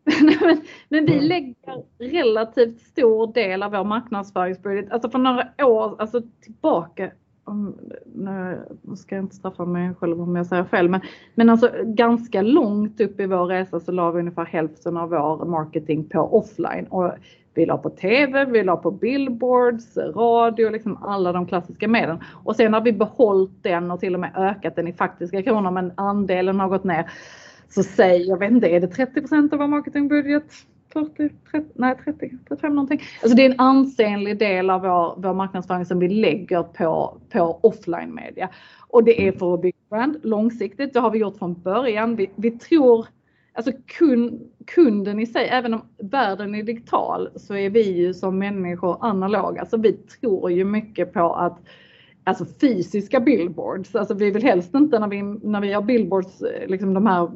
[0.41, 1.55] men, men, vi lägger
[1.99, 7.11] relativt stor del av vår marknadsföringsbudget, alltså för några år alltså tillbaka,
[7.45, 7.75] om,
[8.15, 8.59] nu
[8.97, 11.01] ska jag inte straffa mig själv om jag säger fel, men,
[11.35, 15.45] men alltså ganska långt upp i vår resa så la vi ungefär hälften av vår
[15.45, 16.87] marketing på offline.
[16.87, 17.11] Och
[17.55, 22.19] vi la på TV, vi la på billboards, radio, liksom alla de klassiska medlen.
[22.45, 25.71] Och sen har vi behållit den och till och med ökat den i faktiska kronor
[25.71, 27.11] men andelen har gått ner.
[27.69, 30.53] Så säg, jag vet inte, är det 30% av vår marketingbudget?
[30.93, 33.01] 40, 30, nej 30, 35 någonting.
[33.23, 37.59] Alltså det är en ansenlig del av vår, vår marknadsföring som vi lägger på, på
[37.63, 38.49] offline media.
[38.89, 40.93] Och det är för att bygga brand långsiktigt.
[40.93, 42.17] Det har vi gjort från början.
[42.17, 43.07] Vi, vi tror,
[43.53, 48.39] alltså kund, kunden i sig, även om världen är digital så är vi ju som
[48.39, 49.55] människor analoga.
[49.55, 51.59] Så Alltså vi tror ju mycket på att
[52.25, 53.95] alltså fysiska billboards.
[53.95, 57.29] Alltså vi vill helst inte när vi, när vi har billboards, eh, liksom de här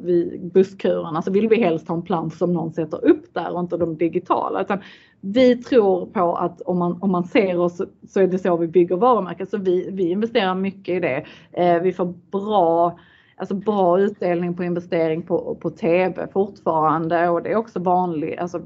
[0.53, 3.77] busskurerna, så vill vi helst ha en plansch som någon sätter upp där och inte
[3.77, 4.61] de digitala.
[4.61, 4.79] Utan
[5.21, 8.67] vi tror på att om man, om man ser oss så är det så vi
[8.67, 9.47] bygger varumärken.
[9.47, 11.25] Så vi, vi investerar mycket i det.
[11.51, 12.99] Eh, vi får bra
[13.39, 18.61] alltså bra utdelning på investering på, på TV fortfarande och det är också vanlig, alltså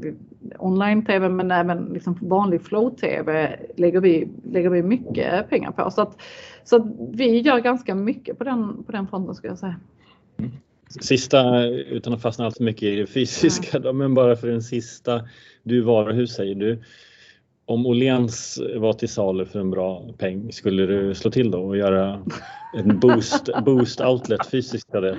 [0.59, 5.91] online-TV men även liksom vanlig flow-TV lägger vi, lägger vi mycket pengar på.
[5.91, 6.21] Så att,
[6.63, 9.79] så att vi gör ganska mycket på den, på den fronten skulle jag säga.
[10.37, 10.51] Mm.
[11.01, 13.93] Sista, utan att fastna allt för mycket i det fysiska, ja.
[13.93, 15.21] men bara för den sista.
[15.63, 16.83] Du varuhus säger du.
[17.65, 21.77] Om Åhléns var till salu för en bra peng, skulle du slå till då och
[21.77, 22.19] göra
[22.73, 24.95] en boost, boost outlet fysiskt?
[24.95, 25.17] Eller?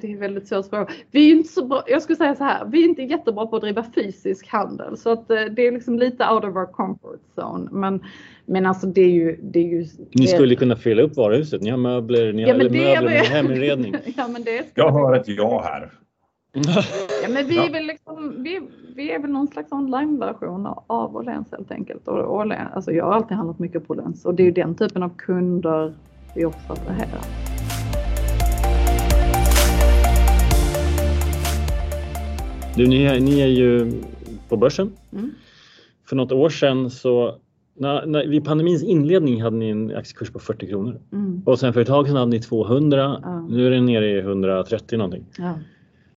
[0.00, 0.88] det är väldigt svårt fråga.
[1.10, 3.56] Vi är inte så bra, jag skulle säga så här, vi är inte jättebra på
[3.56, 7.20] att driva fysisk handel så att eh, det är liksom lite out of our comfort
[7.36, 7.68] zone.
[7.72, 8.04] Men,
[8.46, 9.40] men alltså det är ju...
[9.42, 12.56] Det är ju ni skulle kunna fylla upp varuhuset, ni har möbler, ni har ja,
[12.56, 13.94] möbler, ni har heminredning.
[14.16, 15.92] ja, men det jag hör ett ja här.
[17.22, 18.60] Ja, men vi, är väl liksom, vi,
[18.96, 22.08] vi är väl någon slags online-version av Åhléns helt enkelt.
[22.08, 24.74] Och Åhléns, alltså jag har alltid handlat mycket på Åhléns och det är ju den
[24.74, 25.94] typen av kunder
[26.34, 27.20] vi också attraherar.
[32.76, 33.92] Du, ni, är, ni är ju
[34.48, 34.92] på börsen.
[35.12, 35.30] Mm.
[36.08, 37.38] För något år sedan så
[37.74, 41.42] när, när, vid pandemins inledning hade ni en aktiekurs på 40 kronor mm.
[41.46, 43.20] och sen för ett tag sedan hade ni 200.
[43.22, 43.40] Ja.
[43.40, 45.24] Nu är den nere i 130 någonting.
[45.38, 45.54] Ja.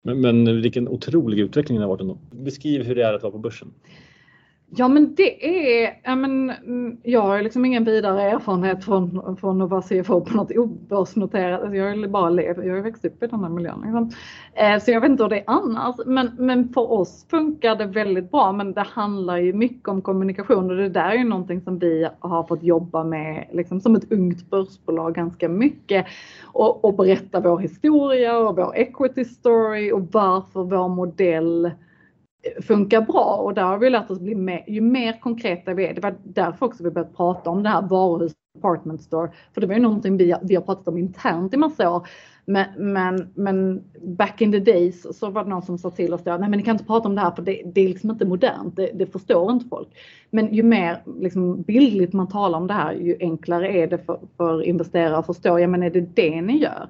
[0.03, 2.19] Men, men vilken otrolig utveckling det har varit ändå.
[2.31, 3.73] Beskriv hur det är att vara på börsen.
[4.71, 9.63] Ja men det är, ja, men, mm, jag har liksom ingen vidare erfarenhet från, från
[9.63, 11.61] att vara CFO på något obörsnoterat.
[11.61, 13.81] Alltså jag har bara levt, jag har växt upp i den här miljön.
[13.83, 14.11] Liksom.
[14.55, 15.97] Eh, så jag vet inte hur det är annars.
[16.07, 18.53] Men, men för oss funkar det väldigt bra.
[18.53, 22.09] Men det handlar ju mycket om kommunikation och det där är ju någonting som vi
[22.19, 26.07] har fått jobba med liksom, som ett ungt börsbolag ganska mycket.
[26.45, 31.71] Och, och berätta vår historia och vår equity story och varför vår modell
[32.63, 35.95] funkar bra och där har vi lärt oss bli mer, ju mer konkreta vi är.
[35.95, 39.31] Det var därför också vi började prata om det här varuhus department store.
[39.55, 42.09] För det var ju någonting vi, vi har pratat om internt i massa år.
[42.45, 46.25] Men, men, men back in the days så var det någon som sa till oss
[46.25, 48.11] då, nej men ni kan inte prata om det här för det, det är liksom
[48.11, 49.89] inte modernt, det, det, förstår inte folk.
[50.31, 54.21] Men ju mer liksom bildligt man talar om det här, ju enklare är det för,
[54.37, 56.89] för investerare att förstå, ja men är det det ni gör?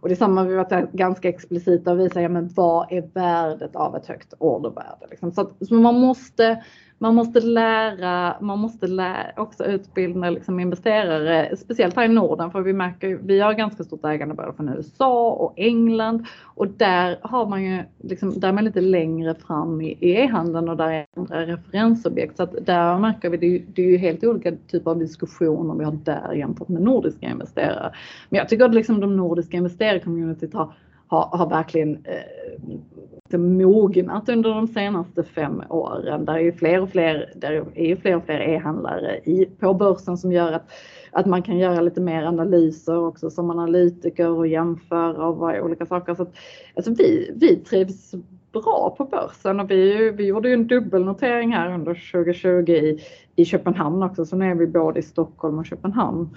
[0.00, 3.76] Och det är samma, vi varit ganska explicita och visar, ja men vad är värdet
[3.76, 5.06] av ett högt ordervärde?
[5.10, 5.32] Liksom.
[5.32, 6.62] Så, att, så man måste
[6.98, 12.60] man måste lära, man måste lära, också utbilda liksom investerare, speciellt här i Norden, för
[12.60, 17.46] vi märker vi har ganska stort ägande både från USA och England och där har
[17.46, 21.46] man ju liksom, där är man lite längre fram i e-handeln och där är andra
[21.46, 22.36] referensobjekt.
[22.36, 25.84] Så att där märker vi, det, det är ju helt olika typer av diskussioner vi
[25.84, 27.92] har där jämfört med nordiska investerare.
[28.28, 30.72] Men jag tycker att liksom de nordiska investerarcommunityt har
[31.08, 36.24] har, har verkligen eh, mognat under de senaste fem åren.
[36.24, 39.20] Där är ju fler och fler, där är ju fler och fler e-handlare
[39.60, 40.70] på börsen som gör att,
[41.10, 46.14] att man kan göra lite mer analyser också som analytiker och jämföra och olika saker.
[46.14, 46.34] Så att,
[46.74, 48.14] alltså vi, vi trivs
[48.52, 53.00] bra på börsen och vi, vi gjorde ju en dubbelnotering här under 2020 i,
[53.36, 56.28] i Köpenhamn också så nu är vi både i Stockholm och Köpenhamn.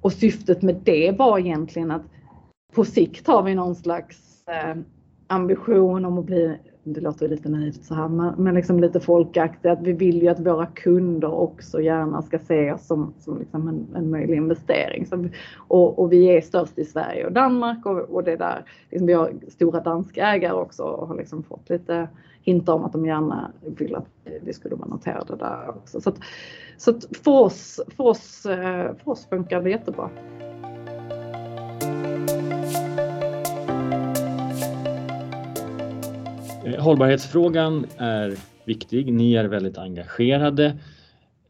[0.00, 2.02] och syftet med det var egentligen att
[2.74, 4.76] på sikt har vi någon slags eh,
[5.26, 9.82] ambition om att bli, det låter lite naivt så här, men liksom lite folkaktigt, att
[9.82, 13.86] vi vill ju att våra kunder också gärna ska se oss som, som liksom en,
[13.96, 15.06] en möjlig investering.
[15.06, 19.06] Så, och, och, vi är störst i Sverige och Danmark och, och det där, liksom
[19.06, 22.08] vi har stora danska ägare också och har liksom fått lite
[22.42, 24.08] hintar om att de gärna vill att
[24.42, 26.00] vi skulle vara noterade där också.
[26.00, 26.18] Så, att,
[26.76, 30.10] så att för, oss, för, oss, eh, för oss funkar det jättebra.
[36.78, 39.12] Hållbarhetsfrågan är viktig.
[39.12, 40.66] Ni är väldigt engagerade.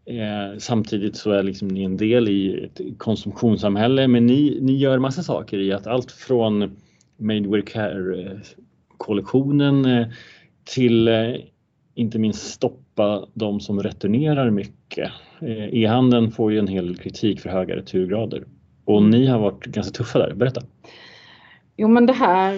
[0.04, 4.98] Eh, samtidigt så är liksom ni en del i ett konsumtionssamhälle men ni, ni gör
[4.98, 6.76] massa saker i att allt från
[7.16, 10.06] Made with Care-kollektionen eh, eh,
[10.64, 11.34] till eh,
[11.94, 15.10] inte minst stoppa de som returnerar mycket.
[15.72, 18.44] E-handeln får ju en hel del kritik för höga returgrader
[18.84, 20.34] och ni har varit ganska tuffa där.
[20.34, 20.62] Berätta!
[21.76, 22.54] Jo men det här,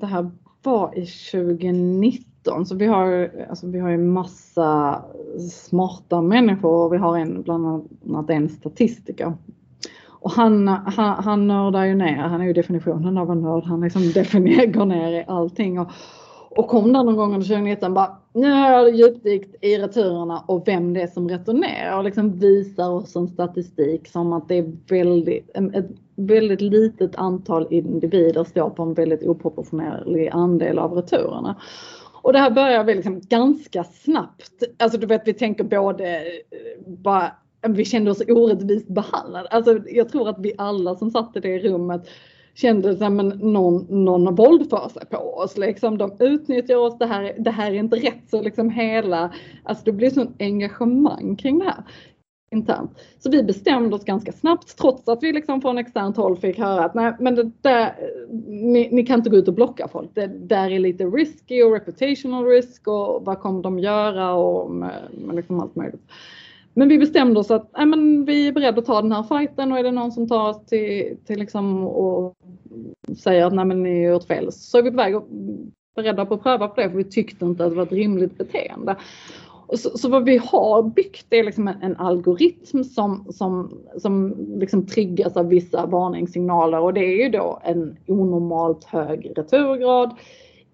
[0.00, 0.30] det här
[0.68, 5.02] var i 2019 så vi har, alltså vi har ju massa
[5.50, 7.66] smarta människor och vi har en, bland
[8.06, 9.32] annat en statistiker.
[10.20, 13.80] Och han, han, han nördar ju ner, han är ju definitionen av en nörd, han
[13.80, 15.80] liksom definierar, går ner i allting.
[15.80, 15.90] Och,
[16.50, 20.68] och kom där någon gång under 2019 bara, nu har jag djupdykt i returerna och
[20.68, 24.72] vem det är som returnerar och liksom visar oss en statistik som att det är
[24.88, 31.56] väldigt, ett väldigt litet antal individer står på en väldigt oproportionerlig andel av returerna.
[32.22, 34.62] Och det här börjar vi liksom ganska snabbt.
[34.78, 36.22] Alltså du vet vi tänker både eh,
[36.86, 37.32] bara
[37.68, 39.48] vi kände oss orättvist behandlade.
[39.48, 42.08] Alltså jag tror att vi alla som satt i det rummet
[42.54, 45.56] kände att någon, någon våldför sig på oss.
[45.56, 48.30] Liksom, de utnyttjar oss, det här, det här är inte rätt.
[48.30, 51.84] Så liksom hela, alltså det blir sån engagemang kring det här
[52.50, 52.90] internt.
[53.18, 56.84] Så vi bestämde oss ganska snabbt trots att vi liksom från externt håll fick höra
[56.84, 57.94] att nej men det där,
[58.46, 60.10] ni, ni kan inte gå ut och blocka folk.
[60.14, 65.02] Det där är lite risky och reputational risk och vad kommer de göra och med,
[65.26, 66.02] med liksom allt möjligt.
[66.74, 69.72] Men vi bestämde oss att nej, men vi är beredda att ta den här fighten
[69.72, 72.34] och är det någon som tar oss till, till liksom och
[73.18, 75.28] säger att nej men ni har gjort fel så är vi på väg och
[75.96, 78.38] beredda på att pröva på det för vi tyckte inte att det var ett rimligt
[78.38, 78.96] beteende.
[79.72, 84.86] Så, så, vad vi har byggt är liksom en, en algoritm som, som, som liksom
[84.86, 90.10] triggas av vissa varningssignaler och det är ju då en onormalt hög returgrad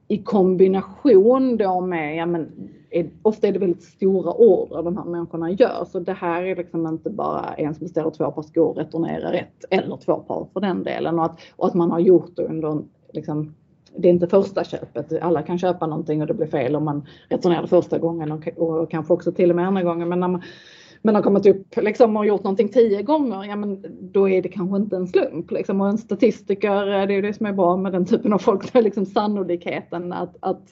[0.09, 5.05] i kombination då med, ja men är, ofta är det väldigt stora order de här
[5.05, 5.85] människorna gör.
[5.85, 9.33] Så det här är liksom inte bara en som beställer två par skor och returnerar
[9.33, 11.19] ett eller två par för den delen.
[11.19, 13.55] Och att, och att man har gjort det under liksom,
[13.97, 15.23] det är inte första köpet.
[15.23, 18.91] Alla kan köpa någonting och det blir fel om man returnerar första gången och, och
[18.91, 20.09] kanske också till och med andra gången.
[20.09, 20.43] Men när man,
[21.03, 24.49] men har kommit upp liksom, och gjort någonting tio gånger, ja men då är det
[24.49, 25.51] kanske inte en slump.
[25.51, 25.81] Liksom.
[25.81, 28.39] Och en statistiker, eh, det är ju det som är bra med den typen av
[28.39, 30.63] folk, det är liksom sannolikheten att, att,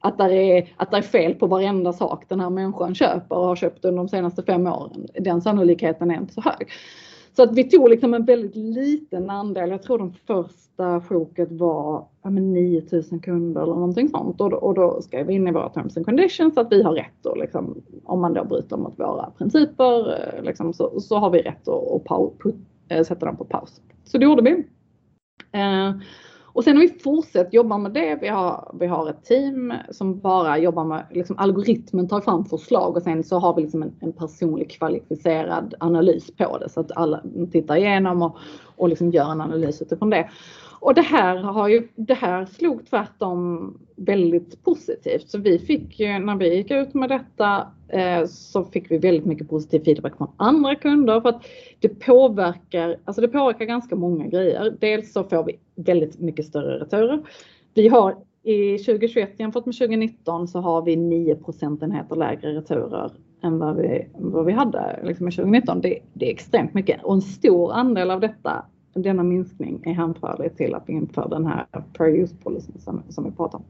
[0.00, 3.46] att, där är, att det är fel på varenda sak den här människan köper och
[3.46, 5.06] har köpt under de senaste fem åren.
[5.14, 6.68] Den sannolikheten är inte så hög.
[7.40, 9.70] Så att vi tog liksom en väldigt liten andel.
[9.70, 14.40] Jag tror de första sjoket var ja, 9000 kunder eller någonting sånt.
[14.40, 16.92] Och då, och då skrev vi in i våra terms and conditions att vi har
[16.92, 21.30] rätt att liksom, om man då bryter mot våra principer eh, liksom, så, så har
[21.30, 22.54] vi rätt att, att put,
[22.88, 23.80] eh, sätta dem på paus.
[24.04, 24.50] Så det gjorde vi.
[25.58, 25.92] Eh,
[26.52, 28.18] och sen har vi fortsatt jobba med det.
[28.20, 32.96] Vi har, vi har ett team som bara jobbar med liksom algoritmen, tar fram förslag
[32.96, 36.92] och sen så har vi liksom en, en personlig kvalificerad analys på det så att
[36.96, 38.36] alla tittar igenom och,
[38.76, 40.28] och liksom gör en analys utifrån det.
[40.80, 45.30] Och det här, har ju, det här slog tvärtom väldigt positivt.
[45.30, 49.26] Så vi fick ju, när vi gick ut med detta eh, så fick vi väldigt
[49.26, 51.42] mycket positiv feedback från andra kunder för att
[51.80, 54.76] det påverkar, alltså det påverkar ganska många grejer.
[54.80, 57.20] Dels så får vi väldigt mycket större returer.
[57.74, 63.12] Vi har i 2021 jämfört med 2019 så har vi 9 procentenheter lägre returer
[63.42, 65.80] än vad vi, vad vi hade liksom i 2019.
[65.80, 70.56] Det, det är extremt mycket och en stor andel av detta denna minskning är hänförlig
[70.56, 73.64] till att vi inför den här per use policyn som, som vi pratar om.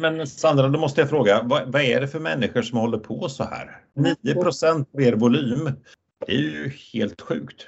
[0.00, 2.98] Men, men, Sandra, då måste jag fråga, vad, vad, är det för människor som håller
[2.98, 3.80] på så här?
[4.22, 5.70] 9 procent er volym,
[6.26, 7.66] det är ju helt sjukt.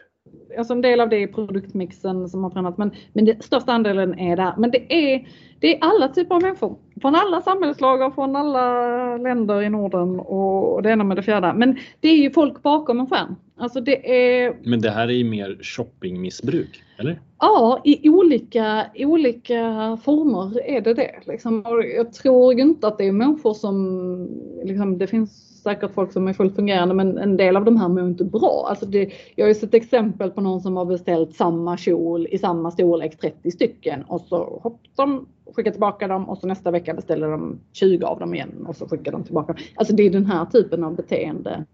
[0.58, 4.18] Alltså en del av det är produktmixen som har förändrats men, men den största andelen
[4.18, 4.54] är där.
[4.58, 5.28] Men det är,
[5.60, 6.76] det är alla typer av människor.
[7.00, 11.52] från alla samhällslager, från alla länder i Norden och det ena med det fjärde.
[11.56, 13.36] Men det är ju folk bakom en skärm.
[13.56, 14.10] Alltså det
[14.44, 14.56] är...
[14.62, 17.20] Men det här är ju mer shoppingmissbruk, eller?
[17.38, 21.14] Ja, i olika, olika former är det det.
[21.26, 21.64] Liksom.
[21.96, 24.28] Jag tror inte att det är människor som,
[24.64, 27.88] liksom, det finns säkert folk som är fullt fungerande men en del av de här
[27.88, 28.66] mår inte bra.
[28.68, 32.38] Alltså det, jag har ju sett exempel på någon som har beställt samma kjol i
[32.38, 36.94] samma storlek 30 stycken och så hopp, de skickar tillbaka dem och så nästa vecka
[36.94, 39.54] beställer de 20 av dem igen och så skickar de tillbaka.
[39.74, 41.64] Alltså det är den här typen av beteende.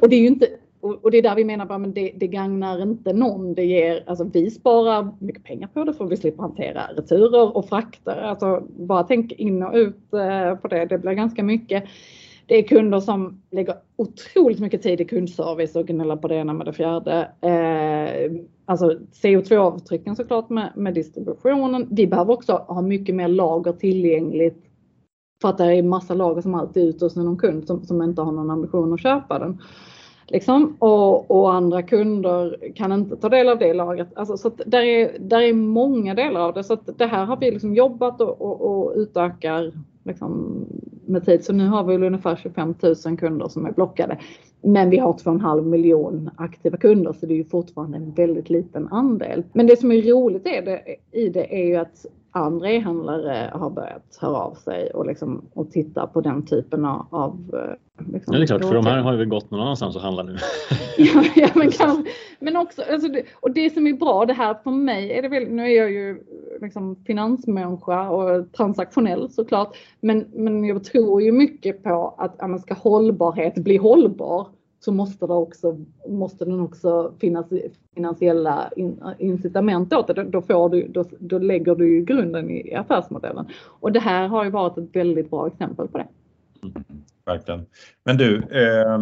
[0.00, 0.48] Och det är ju inte
[0.80, 3.54] och, det är där vi menar att men det, det gagnar inte någon.
[3.54, 7.68] Det ger, alltså vi sparar mycket pengar på det för vi slipper hantera returer och
[7.68, 8.16] frakter.
[8.16, 10.86] Alltså bara tänk in och ut eh, på det.
[10.86, 11.84] Det blir ganska mycket.
[12.46, 16.52] Det är kunder som lägger otroligt mycket tid i kundservice och gnäller på det ena
[16.52, 17.28] med det fjärde.
[17.40, 18.32] Eh,
[18.68, 21.88] Alltså CO2-avtrycken såklart med, med distributionen.
[21.90, 24.64] Vi behöver också ha mycket mer lager tillgängligt
[25.40, 28.02] för att det är massa lager som alltid är ute hos någon kund som, som
[28.02, 29.58] inte har någon ambition att köpa den.
[30.26, 30.76] Liksom.
[30.78, 34.08] Och, och, andra kunder kan inte ta del av det lagret.
[34.16, 36.64] Alltså, så där, är, där är många delar av det.
[36.64, 39.72] Så det här har vi liksom jobbat och, och, och utökar
[40.04, 40.64] liksom,
[41.06, 41.44] med tid.
[41.44, 42.74] Så nu har vi ungefär 25
[43.06, 44.18] 000 kunder som är blockade.
[44.60, 48.88] Men vi har 2,5 miljon aktiva kunder så det är ju fortfarande en väldigt liten
[48.88, 49.42] andel.
[49.52, 52.06] Men det som är roligt är det, i det är ju att
[52.38, 57.54] andra e-handlare har börjat höra av sig och, liksom, och titta på den typen av...
[58.12, 60.26] Liksom, ja, det är klart, för de här har ju gått någon annanstans och handlat
[60.26, 60.36] nu.
[60.98, 62.06] ja, ja, men, kan,
[62.40, 65.28] men också, alltså det, och det som är bra, det här för mig är det
[65.28, 66.22] väl, nu är jag ju
[66.60, 72.74] liksom finansmänniska och transaktionell såklart, men, men jag tror ju mycket på att ja, ska
[72.74, 74.48] hållbarhet bli hållbar
[74.80, 77.46] så måste, det också, måste den också finnas
[77.94, 78.70] finansiella
[79.18, 80.24] incitament åt det.
[80.24, 83.46] Då, får du, då, då lägger du ju grunden i affärsmodellen.
[83.64, 86.08] Och det här har ju varit ett väldigt bra exempel på det.
[86.62, 86.84] Mm,
[87.24, 87.66] verkligen.
[88.04, 88.98] Men du, eh,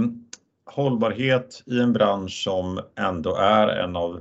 [0.64, 4.20] hållbarhet i en bransch som ändå är en av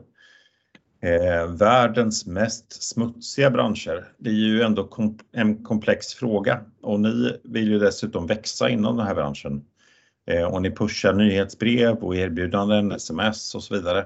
[1.01, 4.07] eh, världens mest smutsiga branscher.
[4.17, 8.97] Det är ju ändå kom en komplex fråga och ni vill ju dessutom växa inom
[8.97, 9.65] den här branschen.
[10.27, 14.05] Eh, och ni pushar nyhetsbrev och erbjudanden, sms och så vidare.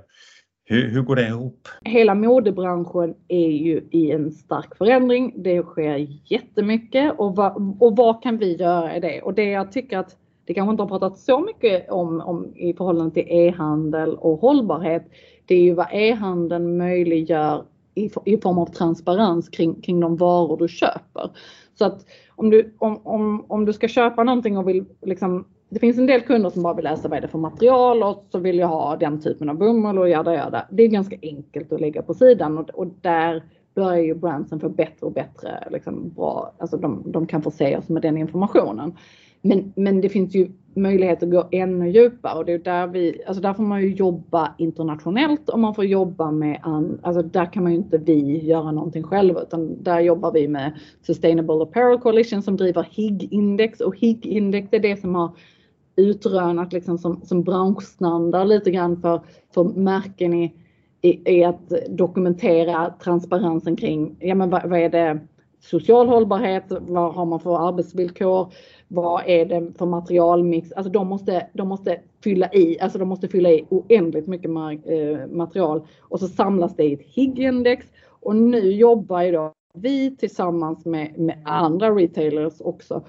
[0.66, 1.68] Hur, hur, går det ihop?
[1.82, 5.34] Hela modebranschen är ju i en stark förändring.
[5.44, 9.22] Det sker jättemycket och vad, och vad kan vi göra i det?
[9.22, 12.74] Och det jag tycker att det kanske inte har pratat så mycket om, om i
[12.74, 15.06] förhållande till e-handel och hållbarhet.
[15.46, 17.66] Det är ju vad e-handeln möjliggör
[17.96, 21.32] i, i form av transparens kring, kring de varor du köper.
[21.76, 22.06] Så att
[22.36, 26.06] om du, om, om, om du ska köpa någonting och vill liksom det finns en
[26.06, 28.68] del kunder som bara vill läsa vad är det för material och så vill jag
[28.68, 30.68] ha den typen av bomull och jada jada.
[30.72, 33.44] Det är ganska enkelt att lägga på sidan och, och där
[33.76, 37.90] börjar ju branschen få bättre och bättre, liksom bra, alltså de, de kan förse oss
[37.90, 38.94] med den informationen.
[39.42, 43.22] Men, men det finns ju möjlighet att gå ännu djupare och det är där vi,
[43.28, 47.54] alltså där får man ju jobba internationellt och man får jobba med, an, alltså där
[47.54, 52.00] kan man ju inte vi göra någonting själva utan där jobbar vi med Sustainable Apparel
[52.00, 55.32] Coalition som driver HIG-index och HIG-index är det som har
[56.00, 59.22] utrönat liksom som, som branschstandard lite grann för,
[59.54, 60.54] för märken i,
[61.02, 65.20] i, i att dokumentera transparensen kring ja, men vad, vad är det?
[65.62, 68.54] Social hållbarhet, vad har man för arbetsvillkor,
[68.88, 70.72] vad är det för materialmix?
[70.72, 75.28] Alltså de måste, de måste fylla i, alltså de måste fylla i oändligt mycket eh,
[75.28, 75.88] material.
[76.02, 81.20] Och så samlas det i ett HIG-index och nu jobbar ju då vi tillsammans med,
[81.20, 83.04] med andra retailers också.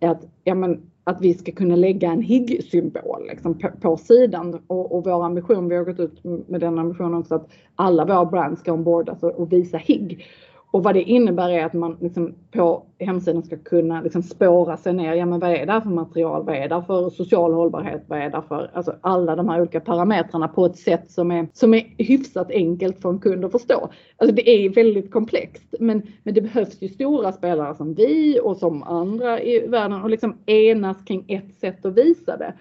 [0.00, 4.94] Att, ja men, att vi ska kunna lägga en HIG-symbol liksom, på, på, sidan och,
[4.94, 8.60] och vår ambition, vi har gått ut med den ambitionen också att alla våra brands
[8.60, 10.24] ska ombordas och, och visa HIG.
[10.72, 14.92] Och vad det innebär är att man liksom på hemsidan ska kunna liksom spåra sig
[14.92, 15.14] ner.
[15.14, 16.44] Ja, men vad är det för material?
[16.44, 18.04] Vad är det för social hållbarhet?
[18.06, 21.48] Vad är det för alltså alla de här olika parametrarna på ett sätt som är,
[21.52, 23.88] som är hyfsat enkelt för en kund att förstå.
[24.16, 28.56] Alltså det är väldigt komplext, men, men det behövs ju stora spelare som vi och
[28.56, 32.54] som andra i världen och liksom enas kring ett sätt att visa det.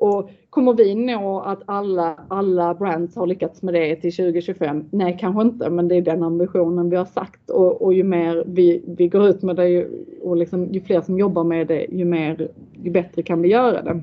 [0.00, 4.84] Och kommer vi nå att alla, alla brands har lyckats med det till 2025?
[4.90, 8.44] Nej, kanske inte, men det är den ambitionen vi har sagt och, och ju mer
[8.46, 9.86] vi, vi går ut med det
[10.22, 12.48] och liksom, ju fler som jobbar med det, ju mer,
[12.82, 14.00] ju bättre kan vi göra det.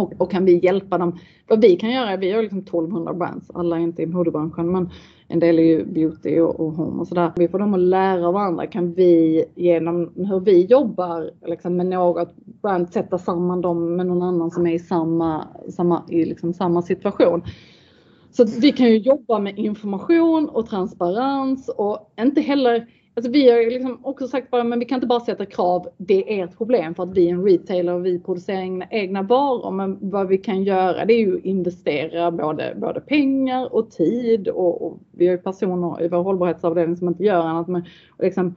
[0.00, 1.18] Och, och, kan vi hjälpa dem?
[1.48, 4.90] Vad vi kan göra, vi har liksom 1200 brands, alla är inte i modebranschen, men
[5.28, 7.32] en del är ju beauty och, och home och sådär.
[7.36, 8.66] Vi får dem att lära varandra.
[8.66, 14.22] Kan vi genom hur vi jobbar liksom med något brand sätta samman dem med någon
[14.22, 17.42] annan som är i samma, samma, i liksom samma situation?
[18.30, 23.58] Så vi kan ju jobba med information och transparens och inte heller Alltså vi har
[23.58, 25.88] ju liksom också sagt bara, men vi kan inte bara sätta krav.
[25.96, 29.22] Det är ett problem för att vi är en retailer och vi producerar egna, egna
[29.22, 29.70] varor.
[29.70, 34.86] Men vad vi kan göra det är ju investera både, både pengar och tid och,
[34.86, 37.68] och vi har ju personer i vår hållbarhetsavdelning som inte gör annat.
[37.68, 37.84] Men,
[38.18, 38.54] liksom,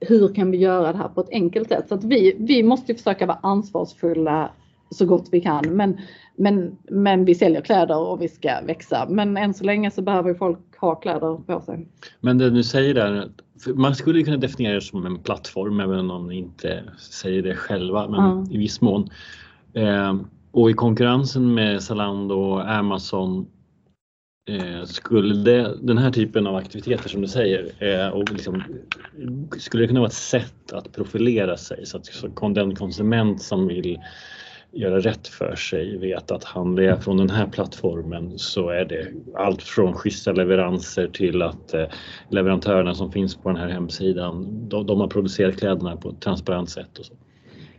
[0.00, 1.88] hur kan vi göra det här på ett enkelt sätt?
[1.88, 4.50] Så att vi, vi måste försöka vara ansvarsfulla
[4.90, 5.64] så gott vi kan.
[5.64, 5.98] Men,
[6.36, 9.06] men, men vi säljer kläder och vi ska växa.
[9.10, 11.88] Men än så länge så behöver folk ha kläder på sig.
[12.20, 13.28] Men det du säger där,
[13.74, 18.08] man skulle kunna definiera det som en plattform även om ni inte säger det själva,
[18.08, 18.50] men mm.
[18.50, 19.10] i viss mån.
[19.72, 20.14] Eh,
[20.50, 23.46] och i konkurrensen med Zalando och Amazon
[24.50, 28.62] eh, skulle det, den här typen av aktiviteter som du säger, eh, och liksom,
[29.58, 33.68] skulle det kunna vara ett sätt att profilera sig så att så den konsument som
[33.68, 33.98] vill
[34.76, 39.08] göra rätt för sig, vet att handlar jag från den här plattformen så är det
[39.34, 41.84] allt från schyssta leveranser till att eh,
[42.28, 46.70] leverantörerna som finns på den här hemsidan, de, de har producerat kläderna på ett transparent
[46.70, 46.98] sätt.
[46.98, 47.14] Och så.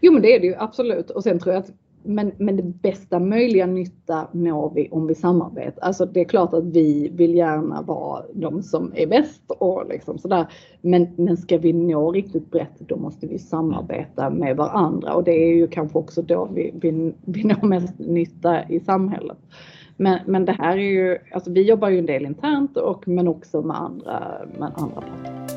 [0.01, 1.71] Jo men det är det ju absolut och sen tror jag att
[2.07, 5.81] men, men det bästa möjliga nytta når vi om vi samarbetar.
[5.81, 10.17] Alltså det är klart att vi vill gärna vara de som är bäst och liksom
[10.17, 10.47] sådär.
[10.81, 15.31] Men, men ska vi nå riktigt brett då måste vi samarbeta med varandra och det
[15.31, 19.37] är ju kanske också då vi, vi, vi når mest nytta i samhället.
[19.97, 23.27] Men, men det här är ju, alltså vi jobbar ju en del internt och men
[23.27, 24.23] också med andra,
[24.59, 25.47] med andra parter.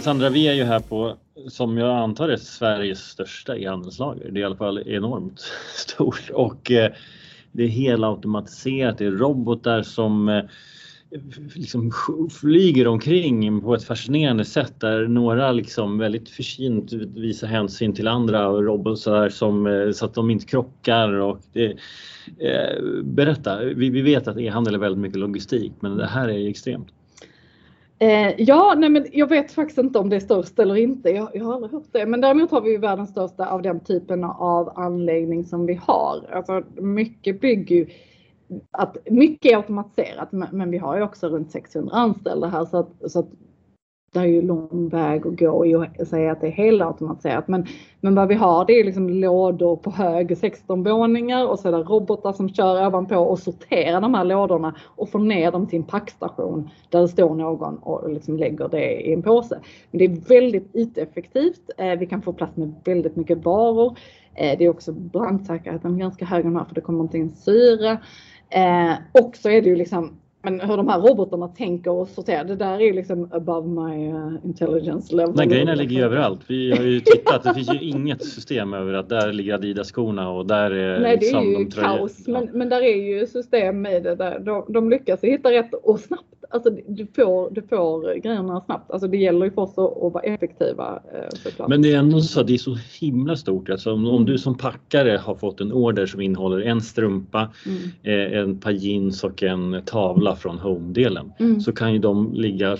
[0.00, 1.16] Sandra, vi är ju här på,
[1.48, 4.30] som jag antar är Sveriges största e-handelslager.
[4.30, 5.40] Det är i alla fall enormt
[5.74, 6.92] stort och eh,
[7.52, 8.98] det är helautomatiserat.
[8.98, 10.44] Det är robotar som eh,
[11.54, 11.92] liksom
[12.40, 18.48] flyger omkring på ett fascinerande sätt där några liksom väldigt försynt visar hänsyn till andra
[18.48, 21.12] robotar som, eh, så att de inte krockar.
[21.12, 21.76] Och det,
[22.38, 26.48] eh, berätta, vi, vi vet att e-handel är väldigt mycket logistik men det här är
[26.48, 26.88] extremt.
[28.02, 31.10] Eh, ja, nej men jag vet faktiskt inte om det är störst eller inte.
[31.10, 32.06] Jag, jag har aldrig hört det.
[32.06, 36.30] Men däremot har vi ju världens största av den typen av anläggning som vi har.
[36.32, 37.86] Alltså mycket bygger ju
[38.70, 43.12] att mycket är automatiserat men vi har ju också runt 600 anställda här så att,
[43.12, 43.28] så att
[44.12, 47.48] det är ju lång väg att gå i att säga att det är helautomatiserat.
[47.48, 47.66] Men,
[48.00, 51.72] men vad vi har det är liksom lådor på hög 16 våningar och så är
[51.72, 55.78] det robotar som kör ovanpå och sorterar de här lådorna och får ner dem till
[55.78, 59.60] en packstation där det står någon och liksom lägger det i en påse.
[59.90, 61.70] Men det är väldigt yteffektivt.
[61.78, 63.98] Eh, vi kan få plats med väldigt mycket varor.
[64.34, 67.90] Eh, det är också brandsäkerheten ganska hög här för det kommer inte in syre.
[68.50, 72.44] Eh, och så är det ju liksom men hur de här robotarna tänker och sorterar,
[72.44, 75.34] det där är liksom above my uh, intelligence level.
[75.36, 76.40] Nej, grejerna ligger ju överallt.
[76.46, 80.46] Vi har ju tittat, det finns ju inget system över att där ligger Adidas-skorna och
[80.46, 82.26] där är Nej, det är liksom ju kaos.
[82.26, 84.38] Men, men där är ju system med det där.
[84.38, 88.90] De, de lyckas hitta rätt och snabbt alltså du får, du får grejerna snabbt.
[88.90, 91.68] Alltså det gäller ju för oss att, vara effektiva eh, såklart.
[91.68, 93.70] Men det är ändå så att det är så himla stort.
[93.70, 98.32] Alltså om, om du som packare har fått en order som innehåller en strumpa, mm.
[98.32, 101.60] eh, en par jeans och en tavla från home-delen mm.
[101.60, 102.76] så kan ju de ligga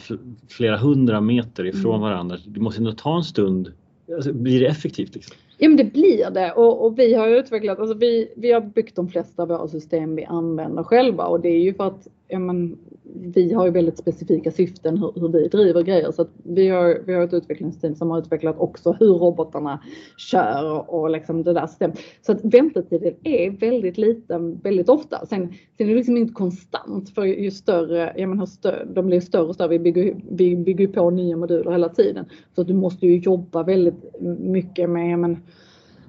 [0.48, 2.00] flera hundra meter ifrån mm.
[2.00, 2.36] varandra.
[2.46, 3.72] Det måste ändå ta en stund.
[4.14, 5.14] Alltså, blir det effektivt?
[5.14, 5.36] Liksom?
[5.58, 8.96] Ja men det blir det och, och, vi har utvecklat, alltså vi, vi har byggt
[8.96, 12.38] de flesta av våra system vi använder själva och det är ju för att ja,
[12.38, 12.78] men,
[13.14, 17.02] vi har ju väldigt specifika syften hur, hur vi driver grejer så att vi har,
[17.06, 19.82] vi har ett utvecklingsteam som har utvecklat också hur robotarna
[20.16, 21.98] kör och, liksom det där systemet.
[22.26, 25.26] Så att väntetiden är väldigt liten väldigt ofta.
[25.26, 29.20] Sen, sen är det liksom inte konstant för ju större, jag menar större, de blir
[29.20, 29.68] större och större.
[29.68, 32.24] Vi bygger, vi bygger på nya moduler hela tiden.
[32.54, 35.36] Så att du måste ju jobba väldigt mycket med, men,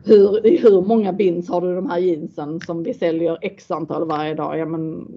[0.05, 4.07] hur, i hur många bins har du de här jeansen som vi säljer x antal
[4.07, 4.57] varje dag?
[4.57, 5.07] Ja, men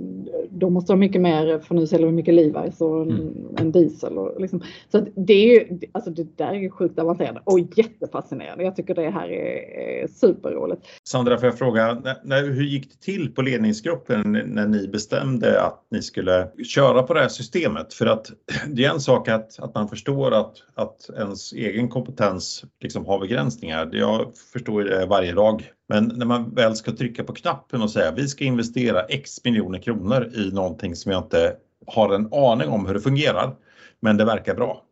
[0.51, 3.57] då måste ha mycket mer för nu säljer vi mycket Levi's och en, mm.
[3.57, 4.19] en diesel.
[4.19, 4.63] Och liksom.
[4.93, 8.65] Så det är ju, alltså det där är sjukt avancerat och jättefascinerande.
[8.65, 10.83] Jag tycker det här är superroligt.
[11.05, 15.87] Sandra, får jag fråga, när, hur gick det till på ledningsgruppen när ni bestämde att
[15.91, 17.95] ni skulle köra på det här systemet?
[17.95, 18.33] För att
[18.69, 23.21] det är en sak att, att man förstår att, att ens egen kompetens liksom har
[23.21, 23.91] begränsningar.
[23.93, 25.71] Jag förstår Eh, varje dag.
[25.89, 29.79] Men när man väl ska trycka på knappen och säga vi ska investera x miljoner
[29.79, 31.57] kronor i någonting som jag inte
[31.87, 33.57] har en aning om hur det fungerar,
[34.01, 34.83] men det verkar bra.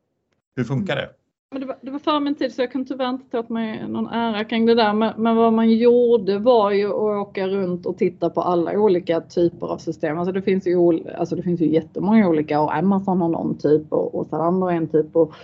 [0.57, 1.03] Hur funkar det?
[1.03, 1.15] Mm.
[1.55, 3.49] Men det, var, det var före min tid så jag kan tyvärr inte ta åt
[3.49, 4.93] mig någon ära kring det där.
[4.93, 9.21] Men, men, vad man gjorde var ju att åka runt och titta på alla olika
[9.21, 10.19] typer av system.
[10.19, 13.93] Alltså det finns ju, alltså det finns ju jättemånga olika och Amazon har någon typ
[13.93, 15.17] och, och Zalando har en typ.
[15.17, 15.35] Och,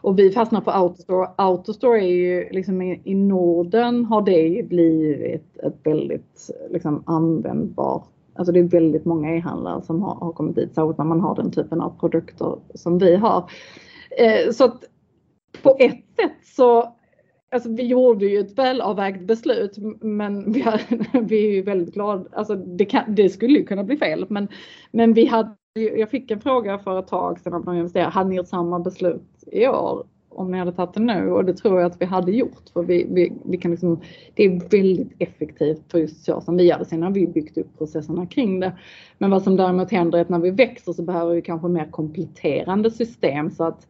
[0.00, 1.28] och vi fastnar på Autostore.
[1.36, 8.52] Autostore är ju liksom i, i Norden har det blivit ett väldigt liksom användbart alltså
[8.52, 11.50] det är väldigt många e-handlare som har, har kommit dit, särskilt när man har den
[11.50, 13.50] typen av produkter som vi har.
[14.18, 14.84] Eh, så att
[15.62, 16.92] på ett sätt så
[17.50, 20.80] Alltså vi gjorde ju ett välavvägt beslut men vi, har,
[21.20, 22.24] vi är ju väldigt glada.
[22.32, 24.48] Alltså det, kan, det skulle ju kunna bli fel men,
[24.90, 28.30] men vi hade, jag fick en fråga för ett tag sedan av någon investerare, hade
[28.30, 29.22] ni gjort samma beslut
[29.52, 30.06] i år?
[30.36, 32.68] om ni hade tagit det nu och det tror jag att vi hade gjort.
[32.72, 34.00] För vi, vi, vi kan liksom,
[34.34, 36.84] det är väldigt effektivt för just så som vi gör det.
[36.84, 38.72] Sen har vi byggt upp processerna kring det.
[39.18, 41.90] Men vad som däremot händer är att när vi växer så behöver vi kanske mer
[41.90, 43.86] kompletterande system så att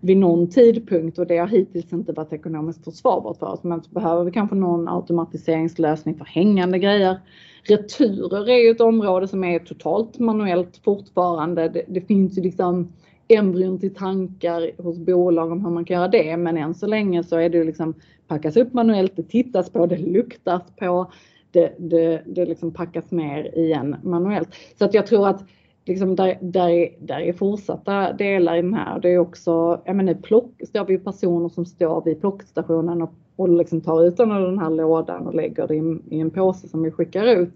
[0.00, 3.62] vid någon tidpunkt och det har hittills inte varit ekonomiskt försvarbart för oss.
[3.62, 7.20] Men så behöver vi kanske någon automatiseringslösning för hängande grejer.
[7.62, 11.68] Returer är ju ett område som är totalt manuellt fortfarande.
[11.68, 12.92] Det, det finns ju liksom
[13.30, 16.36] embryon till tankar hos bolag om hur man kan göra det.
[16.36, 17.94] Men än så länge så är det liksom
[18.28, 21.12] packas upp manuellt, det tittas på, det luktas på,
[21.50, 24.48] det, det, det liksom packas ner igen manuellt.
[24.78, 25.44] Så att jag tror att
[25.86, 29.00] liksom där, där, där är fortsatta delar i den här.
[29.00, 33.48] Det är också, jag menar plock, står vi personer som står vid plockstationen och och
[33.48, 36.68] liksom tar ut den ur den här lådan och lägger det i, i en påse
[36.68, 37.50] som vi skickar ut.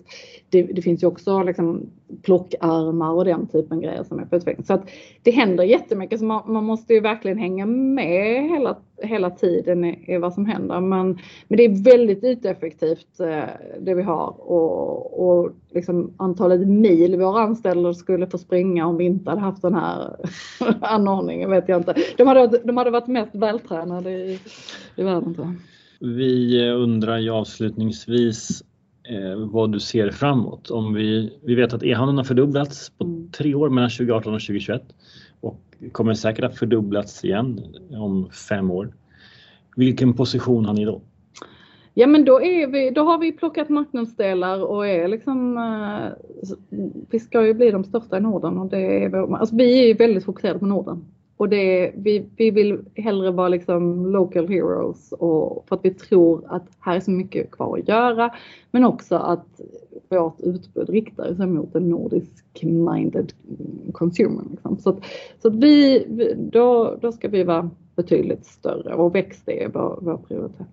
[0.54, 1.90] Det, det finns ju också liksom
[2.22, 4.66] plockarmar och den typen grejer som är på utveckling.
[4.66, 4.90] Så att
[5.22, 10.04] det händer jättemycket så man, man måste ju verkligen hänga med hela, hela tiden i,
[10.14, 10.80] i, vad som händer.
[10.80, 13.44] Men, men det är väldigt yteffektivt eh,
[13.80, 19.04] det vi har och, och liksom antalet mil våra anställda skulle få springa om vi
[19.04, 20.16] inte hade haft den här
[20.80, 21.94] anordningen vet jag inte.
[22.16, 24.38] De hade, de hade varit mest vältränade i,
[24.96, 25.54] i världen tror jag.
[26.00, 28.62] Vi undrar ju avslutningsvis
[29.36, 30.70] vad du ser framåt.
[30.70, 33.30] Om vi, vi vet att e-handeln har fördubblats på mm.
[33.30, 34.82] tre år mellan 2018 och 2021
[35.40, 35.60] och
[35.92, 38.94] kommer säkert att fördubblats igen om fem år.
[39.76, 41.00] Vilken position har ni då?
[41.94, 46.78] Ja men då, är vi, då har vi plockat marknadsdelar och är liksom, eh,
[47.10, 50.24] vi ska ju bli de största i Norden och det är, alltså vi är väldigt
[50.24, 51.04] fokuserade på Norden.
[51.36, 56.44] Och det, vi, vi vill hellre vara liksom local heroes och för att vi tror
[56.48, 58.30] att här är så mycket kvar att göra.
[58.70, 59.60] Men också att
[60.08, 63.32] vårt utbud riktar sig mot en nordisk minded
[63.92, 64.44] consumer.
[64.50, 64.78] Liksom.
[64.78, 65.04] Så, att,
[65.42, 66.06] så att vi,
[66.52, 70.66] då, då ska vi vara betydligt större och växt är vår, vår prioritet.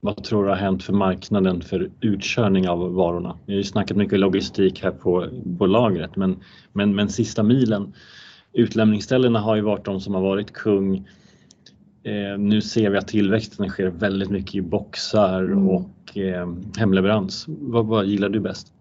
[0.00, 3.38] Vad tror du har hänt för marknaden för utkörning av varorna?
[3.46, 6.36] Vi har ju snackat mycket logistik här på, på lagret men,
[6.72, 7.92] men, men sista milen
[8.56, 10.96] utlämningsställena har ju varit de som har varit kung.
[12.02, 15.68] Eh, nu ser vi att tillväxten sker väldigt mycket i boxar mm.
[15.68, 16.48] och eh,
[16.78, 17.44] hemleverans.
[17.48, 18.72] Vad, vad gillar du bäst?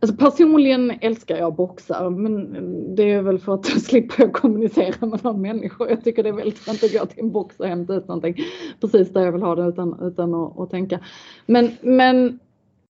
[0.00, 2.54] Alltså personligen älskar jag boxar men
[2.94, 5.88] det är väl för att jag kommunicera med någon människa.
[5.88, 8.36] Jag tycker det är väldigt skönt att gå till en box och hämta ut någonting
[8.80, 11.00] precis där jag vill ha det utan, utan att, att tänka.
[11.46, 12.38] Men, men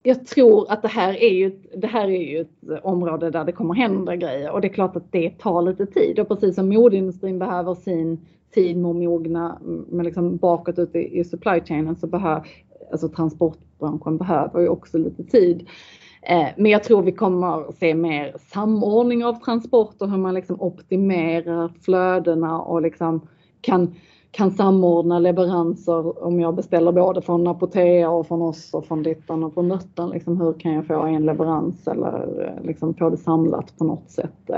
[0.04, 3.52] jag tror att det här, är ju, det här är ju ett område där det
[3.52, 6.70] kommer hända grejer och det är klart att det tar lite tid och precis som
[6.70, 11.62] modeindustrin behöver sin tid med att mogna mm, med liksom bakåt ut i, i supply
[11.62, 12.48] chainen så behöver
[12.92, 15.68] alltså transportbranschen behöver ju också lite tid.
[16.22, 21.72] Eh, men jag tror vi kommer se mer samordning av transporter, hur man liksom optimerar
[21.82, 23.28] flödena och liksom
[23.62, 23.96] kan
[24.32, 29.44] kan samordna leveranser om jag beställer både från Apotea och från oss och från dittan
[29.44, 30.10] och från duttan.
[30.10, 34.10] Liksom hur kan jag få en leverans eller eh, liksom få det samlat på något
[34.10, 34.50] sätt.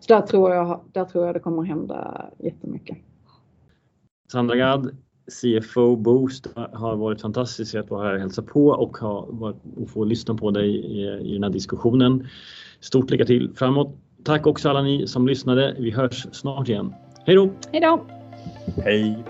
[0.00, 2.98] Så där tror jag, där tror jag det kommer hända jättemycket.
[4.32, 4.96] Sandra Gadd,
[5.30, 9.28] CFO Boost har varit fantastiskt att vara här och hälsa på och, ha,
[9.76, 12.26] och få lyssna på dig i, i den här diskussionen.
[12.80, 13.96] Stort lycka till framåt.
[14.24, 15.76] Tack också alla ni som lyssnade.
[15.78, 16.94] Vi hörs snart igen.
[17.26, 17.50] Hej då!
[17.72, 18.19] Hej då!
[18.84, 19.24] Hej!